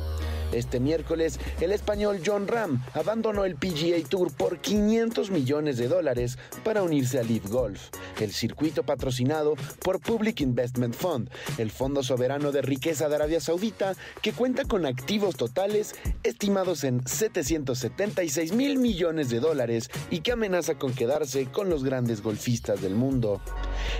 Este 0.54 0.80
miércoles, 0.80 1.40
el 1.62 1.72
español 1.72 2.22
John 2.24 2.48
Ram 2.48 2.84
abandonó 2.94 3.44
el 3.44 3.56
PGA 3.56 4.08
Tour 4.08 4.32
por 4.32 4.60
500 4.60 5.32
millones 5.32 5.78
de 5.78 5.88
dólares 5.88 6.38
para 6.64 6.84
unirse 6.84 7.20
a 7.20 7.24
Live 7.24 7.50
Golf, 7.50 7.90
el 8.20 8.32
circuito 8.32 8.84
patrocinado 8.84 9.56
por 9.80 10.00
Public 10.00 10.42
Investment 10.42 10.94
Fund, 10.94 11.32
el 11.58 11.72
fondo 11.72 12.04
soberano 12.04 12.52
de 12.52 12.62
riqueza 12.62 13.10
de 13.10 13.16
Arabia 13.16 13.42
Saudita, 13.42 13.96
que 14.22 14.32
cuenta 14.32 14.66
con 14.66 14.86
activos 14.86 15.38
totales 15.38 15.96
estimados 16.22 16.84
en 16.84 17.06
776 17.08 18.54
mil 18.54 18.78
millones 18.78 19.30
de 19.30 19.40
dólares 19.40 19.90
y 20.12 20.20
que 20.20 20.34
amenaza 20.34 20.76
con 20.76 20.94
quedarse 20.94 21.48
con 21.48 21.70
los 21.70 21.84
grandes 21.84 22.22
golfistas 22.22 22.80
del 22.82 22.94
mundo. 22.94 23.42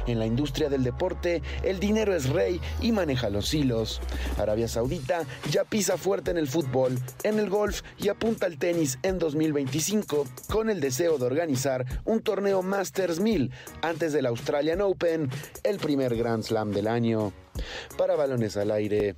En 0.06 0.20
la 0.20 0.28
industria 0.28 0.70
del 0.70 0.84
deporte, 0.84 1.42
el 1.64 1.80
dinero 1.80 2.16
es 2.16 2.30
rey 2.30 2.62
y 2.80 2.92
maneja 2.92 3.30
los 3.30 3.54
hilos. 3.54 4.02
Arabia 4.38 4.68
Saudita 4.68 5.26
ya 5.50 5.64
pisa 5.64 5.98
fuerte 5.98 6.32
en 6.32 6.38
el 6.38 6.43
fútbol, 6.48 6.98
en 7.24 7.40
el 7.40 7.50
golf 7.50 7.82
y 7.98 8.10
apunta 8.10 8.46
al 8.46 8.58
tenis 8.58 9.00
en 9.04 9.20
2025 9.20 10.28
con 10.50 10.70
el 10.70 10.80
deseo 10.80 11.18
de 11.18 11.26
organizar 11.26 11.86
un 12.06 12.22
torneo 12.22 12.62
Masters 12.62 13.20
1000 13.20 13.52
antes 13.82 14.14
del 14.14 14.26
Australian 14.26 14.82
Open, 14.82 15.30
el 15.64 15.78
primer 15.78 16.16
Grand 16.16 16.44
Slam 16.44 16.72
del 16.72 16.88
año. 16.88 17.34
Para 17.98 18.16
balones 18.16 18.58
al 18.58 18.72
aire, 18.72 19.16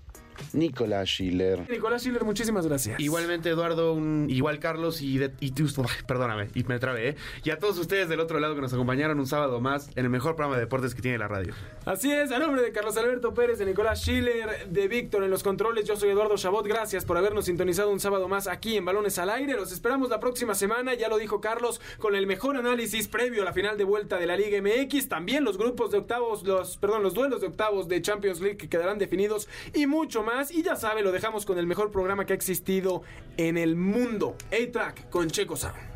Nicolás 0.54 1.10
Schiller. 1.10 1.70
Nicolás 1.70 2.02
Schiller, 2.04 2.24
muchísimas 2.24 2.66
gracias. 2.68 3.00
Igualmente, 3.00 3.50
Eduardo, 3.50 3.94
un- 3.94 4.28
igual 4.30 4.60
Carlos 4.60 5.02
y, 5.02 5.18
de- 5.18 5.32
y 5.40 5.52
tú, 5.52 5.66
perdóname, 6.08 6.50
y 6.56 6.64
me 6.64 6.80
trabé, 6.80 7.10
¿eh? 7.10 7.16
Y 7.44 7.50
a 7.50 7.60
todos 7.60 7.78
ustedes 7.78 8.10
del 8.10 8.20
otro 8.20 8.40
lado 8.40 8.56
que 8.56 8.62
nos 8.62 8.74
acompañaron 8.74 9.20
un 9.20 9.28
sábado 9.28 9.60
más 9.62 9.90
en 9.96 10.06
el 10.06 10.10
mejor 10.10 10.36
programa 10.36 10.56
de 10.56 10.62
deportes 10.62 10.96
que 10.96 11.02
tiene 11.02 11.18
la 11.18 11.28
radio. 11.28 11.54
Así 11.86 12.12
es, 12.12 12.32
a 12.32 12.40
nombre 12.40 12.62
de 12.62 12.72
Carlos 12.72 12.96
Alberto 12.98 13.34
Pérez, 13.34 13.60
de 13.60 13.66
Nicolás 13.66 14.02
Schiller, 14.02 14.68
de 14.70 14.88
Víctor 14.88 15.24
en 15.24 15.30
los 15.30 15.44
controles, 15.44 15.86
yo 15.86 15.96
soy 15.96 16.10
Eduardo 16.10 16.36
Chabot. 16.38 16.66
Gracias 16.66 17.06
por 17.06 17.18
habernos 17.18 17.46
sintonizado 17.46 17.92
un 17.92 18.00
sábado 18.00 18.28
más 18.28 18.48
aquí 18.48 18.78
en 18.78 18.86
Balones 18.86 19.18
al 19.20 19.30
Aire. 19.30 19.54
Los 19.54 19.72
esperamos 19.72 20.10
la 20.10 20.20
próxima 20.20 20.56
semana, 20.56 20.94
ya 20.94 21.10
lo 21.10 21.18
dijo 21.18 21.42
Carlos, 21.42 21.82
con 22.00 22.16
el 22.16 22.28
mejor 22.28 22.56
análisis 22.58 23.08
previo 23.08 23.42
a 23.42 23.46
la 23.46 23.54
final 23.54 23.78
de 23.78 23.84
vuelta 23.84 24.18
de 24.18 24.26
la 24.26 24.36
Liga 24.38 24.60
MX. 24.62 25.08
También 25.10 25.44
los 25.44 25.58
grupos 25.58 25.92
de 25.92 26.00
octavos, 26.00 26.44
los, 26.44 26.78
perdón, 26.78 27.04
los 27.04 27.14
duelos 27.14 27.42
de 27.42 27.48
octavos 27.48 27.88
de 27.88 28.02
Champions 28.02 28.42
League 28.42 28.58
que 28.58 28.70
quedarán 28.70 28.98
definidos 28.98 29.48
y 29.74 29.86
mucho 29.88 30.24
más. 30.26 30.52
Y 30.52 30.64
ya 30.64 30.76
sabe, 30.76 31.02
lo 31.02 31.12
dejamos 31.12 31.46
con 31.46 31.58
el 31.58 31.68
mejor 31.68 31.92
programa 31.92 32.26
que 32.26 32.34
ha 32.34 32.36
existido 32.36 33.04
en 33.38 33.58
el 33.58 33.76
mundo. 33.76 34.36
A-Track 34.52 35.10
con 35.10 35.30
Checo 35.30 35.56
Sound. 35.56 35.96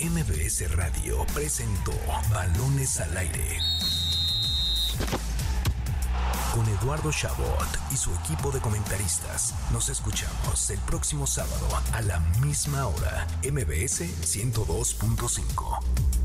MBS 0.00 0.74
Radio 0.76 1.26
presentó 1.34 1.92
Balones 2.32 3.00
al 3.00 3.14
Aire. 3.18 3.58
Con 6.54 6.66
Eduardo 6.66 7.12
Chabot 7.12 7.68
y 7.92 7.96
su 7.96 8.10
equipo 8.14 8.50
de 8.50 8.60
comentaristas. 8.60 9.54
Nos 9.72 9.88
escuchamos 9.90 10.70
el 10.70 10.78
próximo 10.80 11.26
sábado 11.26 11.68
a 11.92 12.00
la 12.02 12.18
misma 12.40 12.86
hora. 12.86 13.26
MBS 13.42 14.00
102.5. 14.22 16.19